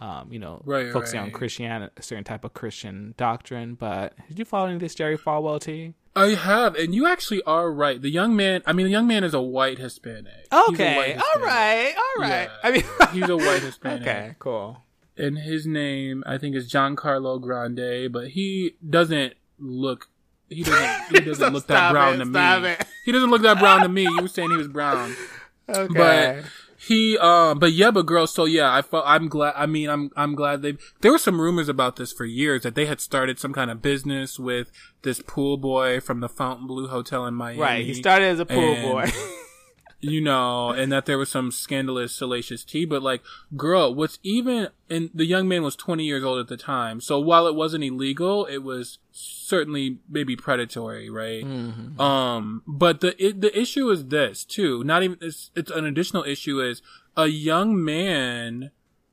[0.00, 1.26] um, you know, Right, focusing right.
[1.26, 3.74] on Christian, a certain type of Christian doctrine.
[3.74, 5.94] But did you follow any of this Jerry Falwell tea?
[6.16, 8.00] I have, and you actually are right.
[8.00, 10.32] The young man, I mean, the young man is a white Hispanic.
[10.50, 11.44] He's a white Okay, all Hispanic.
[11.46, 12.48] right, all right.
[12.48, 12.50] Yeah.
[12.62, 14.02] I mean, He's a white Hispanic.
[14.02, 14.80] okay, cool.
[15.16, 20.08] And his name, I think, is Giancarlo Granda, but he doesn't look.
[20.48, 21.16] He doesn't.
[21.16, 22.68] He doesn't look that brown it, to me.
[22.70, 22.86] it.
[23.04, 24.02] He doesn't look that brown to me.
[24.10, 25.14] You were saying he was brown.
[25.68, 25.94] Okay.
[25.94, 26.44] But
[26.86, 28.26] he, um, but yeah, but girl.
[28.26, 29.04] So yeah, I felt.
[29.06, 29.54] I'm glad.
[29.56, 30.76] I mean, I'm I'm glad they.
[31.00, 33.80] There were some rumors about this for years that they had started some kind of
[33.80, 34.70] business with
[35.02, 37.60] this pool boy from the Fontainebleau Hotel in Miami.
[37.60, 39.10] right, he started as a pool boy.
[40.04, 42.84] you know, and that there was some scandalous, salacious tea.
[42.84, 43.22] But like,
[43.56, 47.00] girl, what's even, and the young man was 20 years old at the time.
[47.00, 51.42] So while it wasn't illegal, it was certainly maybe predatory, right?
[52.00, 54.84] Um, but the, it, the issue is this too.
[54.84, 56.82] Not even, it's, it's an additional issue is
[57.16, 58.70] a young man,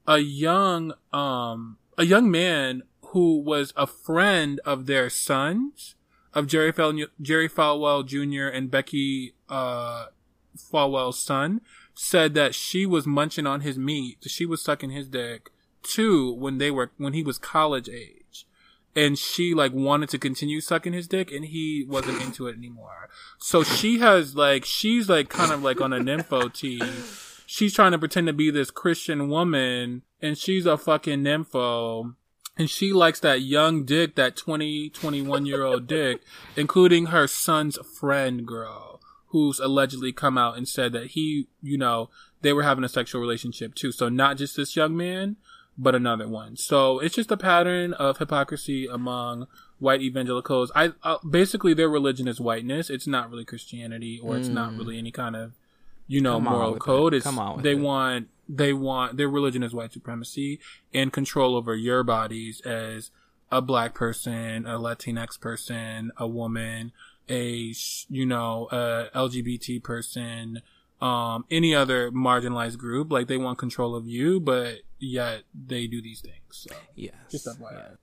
[0.08, 5.96] a young, um, a young man who was a friend of their sons,
[6.34, 8.48] of Jerry Fal- Jerry Falwell Jr.
[8.48, 10.06] and Becki, uh,
[10.58, 11.62] Falwell's son
[11.93, 14.18] said that she was munching on his meat.
[14.28, 15.52] She was sucking his dick
[15.84, 18.45] too when they were when he was college age,
[18.95, 23.10] and she like wanted to continue sucking his dick, and he wasn't into it anymore.
[23.39, 26.82] So she has like she's like kind of like on a nympho tea.
[27.45, 32.16] She's trying to pretend to be this Christian woman, and she's a fucking nympho.
[32.58, 36.22] And she likes that young dick, that 20, 21 year old dick,
[36.56, 38.91] including her son's friend girl,
[39.32, 42.09] who's allegedly come out and said that he, you know,
[42.41, 43.91] they were having a sexual relationship too.
[43.91, 45.38] So not just this young man,
[45.77, 46.57] but another one.
[46.57, 49.47] So it's just a pattern of hypocrisy among
[49.79, 50.71] white evangelicals.
[50.75, 52.89] I, uh, basically their religion is whiteness.
[52.89, 55.53] It's not really Christianity or it's not really any kind of,
[56.07, 56.43] you know, Mm.
[56.43, 57.13] Come moral code.
[57.13, 57.17] it.
[57.17, 57.79] It's, Come on they it.
[57.79, 60.59] want, they want, their religion is white supremacy
[60.93, 63.11] and control over your bodies as
[63.49, 66.91] a black person, a Latinx person, a woman,
[67.32, 67.73] a,
[68.09, 70.61] you know, a LGBT person,
[71.01, 73.11] um, any other marginalized group.
[73.11, 76.36] Like they want control of you, but yet they do these things.
[76.51, 77.15] So yes.
[77.32, 77.97] just FYI.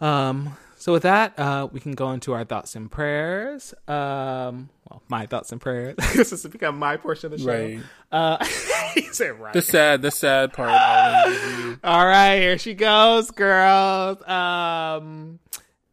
[0.00, 3.74] Um, so with that, uh, we can go into our thoughts and prayers.
[3.86, 5.96] Um, well, my thoughts and prayers.
[6.14, 7.52] this has become my portion of the show.
[7.52, 7.80] Right.
[8.10, 8.38] Uh,
[9.38, 9.52] right.
[9.52, 10.70] The sad, the sad part.
[10.70, 14.26] always is you- All right, here she goes, girls.
[14.26, 15.38] Um,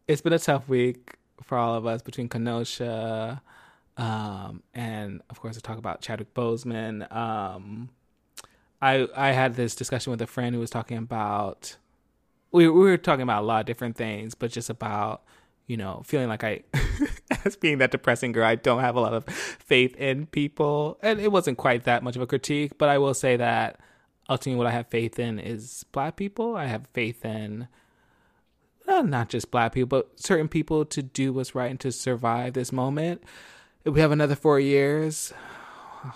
[0.07, 3.41] it's been a tough week for all of us between Kenosha,
[3.97, 7.11] um, and of course, to talk about Chadwick Boseman.
[7.13, 7.89] Um,
[8.81, 11.77] I I had this discussion with a friend who was talking about
[12.51, 15.23] we we were talking about a lot of different things, but just about
[15.67, 16.63] you know feeling like I,
[17.45, 21.19] as being that depressing girl, I don't have a lot of faith in people, and
[21.19, 23.79] it wasn't quite that much of a critique, but I will say that
[24.29, 26.55] ultimately what I have faith in is black people.
[26.55, 27.67] I have faith in
[28.87, 32.53] uh, not just black people, but certain people to do what's right and to survive
[32.53, 33.23] this moment.
[33.85, 35.33] We have another four years,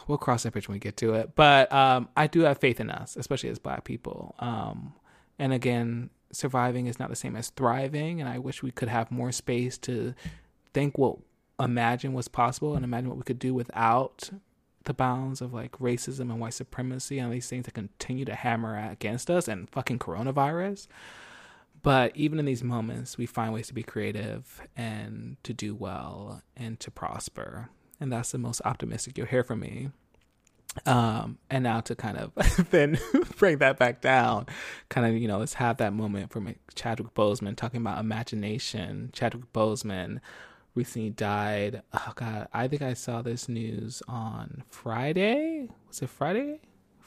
[0.08, 1.36] we'll cross that bridge when we get to it.
[1.36, 4.36] But um, I do have faith in us, especially as black people.
[4.40, 4.94] Um,
[5.40, 8.22] and again, surviving is not the same as thriving.
[8.22, 10.14] And I wish we could have more space to
[10.74, 11.18] think what,
[11.60, 14.30] imagine what's possible and imagine what we could do without
[14.86, 18.78] the bounds of like racism and white supremacy and these things that continue to hammer
[18.90, 20.88] against us and fucking coronavirus.
[21.84, 26.42] But even in these moments, we find ways to be creative and to do well
[26.56, 27.70] and to prosper.
[28.00, 29.90] And that's the most optimistic you'll hear from me.
[30.86, 32.98] Um, and now to kind of then
[33.38, 34.46] bring that back down,
[34.90, 39.10] kind of, you know, let's have that moment from Chadwick Boseman talking about imagination.
[39.12, 40.20] Chadwick Boseman
[40.76, 41.82] recently died.
[41.94, 42.48] Oh, God.
[42.54, 45.68] I think I saw this news on Friday.
[45.88, 46.62] Was it Friday?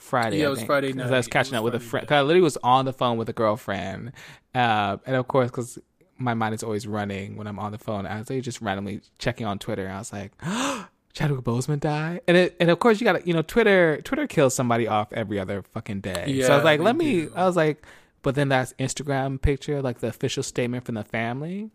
[0.04, 0.38] Friday.
[0.38, 1.12] Yeah, it was Friday night.
[1.12, 2.06] I was catching up with a friend.
[2.06, 4.12] 'cause I literally was on the phone with a girlfriend.
[4.54, 5.78] Uh, and of course, because
[6.18, 9.00] my mind is always running when I'm on the phone, I was like, just randomly
[9.18, 9.84] checking on Twitter.
[9.86, 10.32] And I was like,
[11.14, 14.26] Chadwick Boseman died, and it, and of course you got to you know Twitter Twitter
[14.26, 16.42] kills somebody off every other fucking day.
[16.42, 17.12] so I was like, let me.
[17.26, 17.32] do.
[17.36, 17.84] I was like,
[18.22, 21.70] but then that's Instagram picture, like the official statement from the family.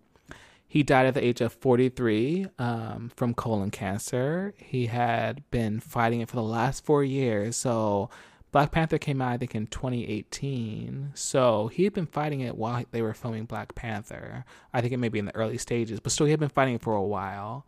[0.69, 4.53] He died at the age of 43 um, from colon cancer.
[4.55, 7.57] He had been fighting it for the last four years.
[7.57, 8.11] So
[8.51, 11.11] Black Panther came out, I think, in 2018.
[11.15, 14.45] So he had been fighting it while they were filming Black Panther.
[14.71, 16.75] I think it may be in the early stages, but still, he had been fighting
[16.75, 17.65] it for a while.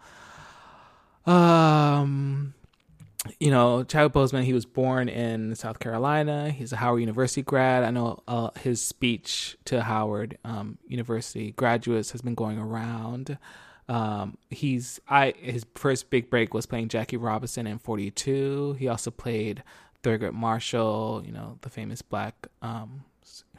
[1.26, 2.54] Um,
[3.40, 6.50] you know, Chadwick Boseman, he was born in South Carolina.
[6.50, 7.84] He's a Howard University grad.
[7.84, 13.38] I know uh, his speech to Howard um, University graduates has been going around.
[13.88, 18.78] Um, he's I his first big break was playing Jackie Robinson in 42.
[18.80, 19.64] He also played
[20.02, 23.04] Thurgood Marshall, you know, the famous black um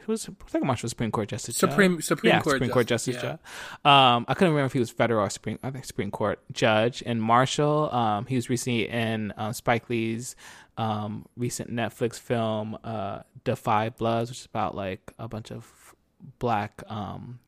[0.05, 2.05] who was Thurgood Marshall Supreme Court Justice Supreme judge?
[2.05, 3.21] Supreme yeah, Court Supreme Court Justice yeah.
[3.21, 3.39] judge.
[3.85, 7.03] Um, I couldn't remember if he was federal or Supreme I think Supreme Court judge.
[7.05, 10.35] And Marshall, um, he was recently in uh, Spike Lee's
[10.75, 15.93] um recent Netflix film uh Da 5 Bloods, which is about like a bunch of
[16.39, 17.39] black um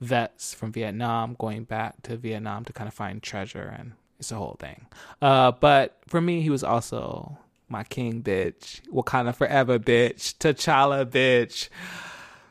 [0.00, 4.36] vets from Vietnam going back to Vietnam to kind of find treasure and it's a
[4.36, 4.86] whole thing.
[5.22, 7.38] Uh, but for me, he was also
[7.68, 8.80] my king, bitch.
[8.92, 10.34] Wakanda forever, bitch.
[10.38, 11.68] T'Challa, bitch.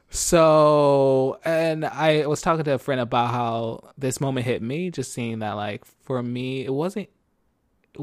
[0.09, 5.13] So, and I was talking to a friend about how this moment hit me, just
[5.13, 7.09] seeing that, like, for me, it wasn't.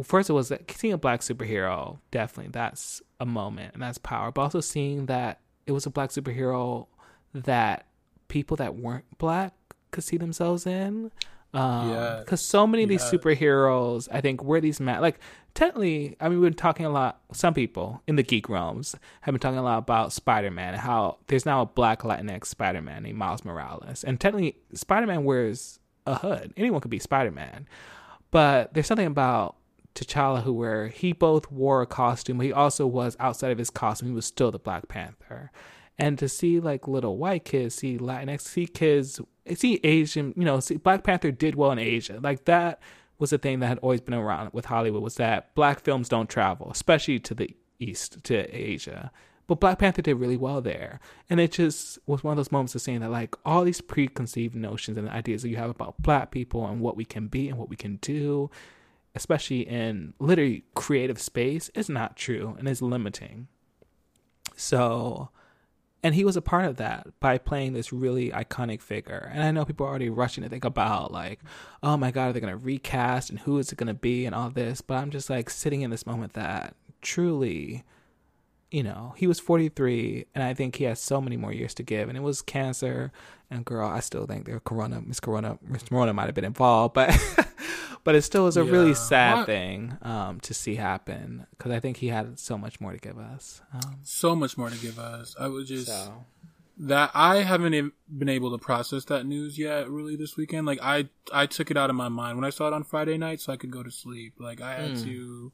[0.03, 1.99] First, it was seeing a black superhero.
[2.11, 4.33] Definitely, that's a moment and that's power.
[4.33, 6.89] But also seeing that it was a black superhero
[7.33, 7.87] that
[8.29, 9.55] people that weren't black
[9.93, 11.13] could see themselves in.
[11.53, 12.17] Um, Yeah.
[12.21, 13.19] because so many of these Yeah.
[13.19, 15.21] superheroes, I think, were these ma- like
[15.55, 16.17] technically.
[16.21, 17.21] I mean, we've been talking a lot.
[17.33, 21.19] Some people in the geek realms have been talking a lot about Spider Man how
[21.29, 25.79] there's now a Black Latinx Spider Man named Miles Morales, and technically, Spider Man wears
[26.07, 26.53] a hood.
[26.57, 27.67] Anyone could be Spider Man,
[28.31, 29.57] but there's something about
[29.95, 33.71] T'Challa who where he both wore a costume, but he also was outside of his
[33.71, 34.09] costume.
[34.09, 35.51] He was still the Black Panther.
[35.97, 39.21] And to see like little white kids, see Latinx, see kids,
[39.55, 42.19] see Asian, you know, see Black Panther did well in Asia.
[42.21, 42.81] Like that
[43.19, 46.29] was a thing that had always been around with Hollywood was that black films don't
[46.29, 49.11] travel, especially to the east, to Asia.
[49.47, 51.01] But Black Panther did really well there.
[51.29, 54.55] And it just was one of those moments of saying that like all these preconceived
[54.55, 57.59] notions and ideas that you have about black people and what we can be and
[57.59, 58.51] what we can do,
[59.15, 63.49] especially in literally creative space, is not true and is limiting.
[64.57, 65.29] So
[66.05, 69.31] and he was a part of that by playing this really iconic figure.
[69.33, 71.41] And I know people are already rushing to think about like,
[71.83, 74.51] oh my god, are they gonna recast and who is it gonna be and all
[74.51, 74.83] this.
[74.83, 77.85] But I'm just like sitting in this moment that truly,
[78.71, 81.83] you know, he was 43, and I think he has so many more years to
[81.83, 82.11] give.
[82.11, 83.11] And it was cancer.
[83.51, 86.93] And girl, I still think there Corona, Miss Corona, Miss Corona might have been involved,
[86.93, 87.09] but
[88.05, 91.99] but it still is a really sad thing um, to see happen because I think
[91.99, 93.61] he had so much more to give us.
[93.73, 95.35] Um, So much more to give us.
[95.39, 96.25] I was just so.
[96.79, 99.89] that I haven't been able to process that news yet.
[99.89, 102.67] Really, this weekend, like I I took it out of my mind when I saw
[102.69, 104.35] it on Friday night, so I could go to sleep.
[104.39, 105.05] Like I had Mm.
[105.05, 105.53] to.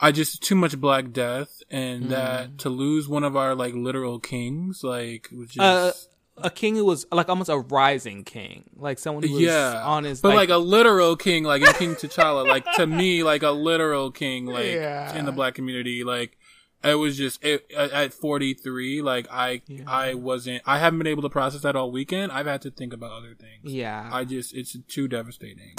[0.00, 2.08] I just too much Black Death, and Mm.
[2.10, 5.60] that to lose one of our like literal kings, like was just.
[5.60, 5.92] Uh,
[6.38, 10.04] a king who was like almost a rising king, like someone who was yeah, on
[10.04, 13.50] his but like, a literal king, like in King T'Challa, like to me, like a
[13.50, 15.14] literal king, like Yeah.
[15.16, 16.38] in the black community, like
[16.82, 19.84] it was just it, at at 43, like I Yeah.
[19.86, 22.32] I wasn't, I haven't been able to process that all weekend.
[22.32, 23.72] I've had to think about other things.
[23.72, 25.76] yeah I just it's too devastating.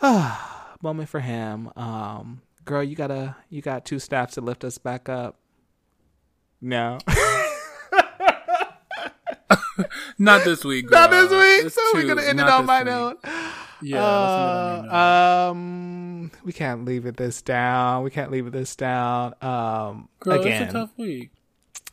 [0.82, 1.70] moment for him.
[1.76, 5.38] Um, girl, you gotta you got two staffs to lift us back up.
[6.60, 6.98] No,
[10.18, 10.90] Not this week.
[10.90, 11.66] not this week.
[11.66, 12.86] It's So we're gonna end it on my week.
[12.86, 13.18] note.
[13.82, 14.02] Yeah.
[14.02, 14.92] let's end it on note.
[14.92, 18.02] Uh, um, we can't leave it this down.
[18.02, 19.34] We can't leave it this down.
[19.42, 21.30] Um, Girl, again, it's a tough week.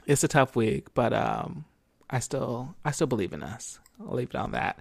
[0.07, 1.65] it's a tough week, but um,
[2.09, 3.79] I still I still believe in us.
[3.99, 4.79] I'll leave it on that.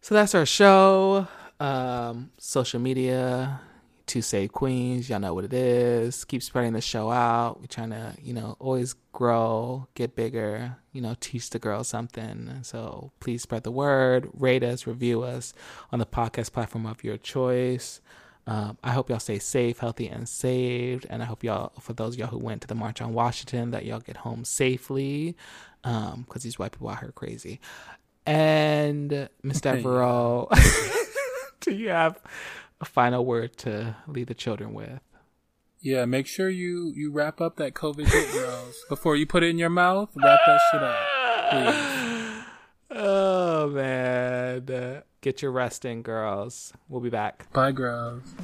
[0.00, 1.26] So that's our show.
[1.58, 3.60] Um, social media,
[4.10, 5.08] to save queens.
[5.08, 6.24] Y'all know what it is.
[6.24, 7.60] Keep spreading the show out.
[7.60, 10.76] We're trying to, you know, always grow, get bigger.
[10.92, 12.58] You know, teach the girls something.
[12.62, 14.28] So please spread the word.
[14.34, 15.54] Rate us, review us
[15.92, 18.00] on the podcast platform of your choice.
[18.48, 21.06] Um, I hope y'all stay safe, healthy, and saved.
[21.08, 23.70] And I hope y'all, for those of y'all who went to the March on Washington,
[23.70, 25.36] that y'all get home safely.
[25.84, 27.60] Um, because these white people out here crazy.
[28.26, 30.48] And Miss Devereaux,
[31.60, 32.18] do you have
[32.80, 35.00] a final word to leave the children with?
[35.80, 39.48] Yeah, make sure you you wrap up that COVID hit, girls, before you put it
[39.48, 40.10] in your mouth.
[40.14, 41.08] Wrap that shit up.
[41.50, 42.06] Please.
[42.92, 46.72] Oh man, get your rest in, girls.
[46.88, 47.50] We'll be back.
[47.52, 48.34] Bye, girls.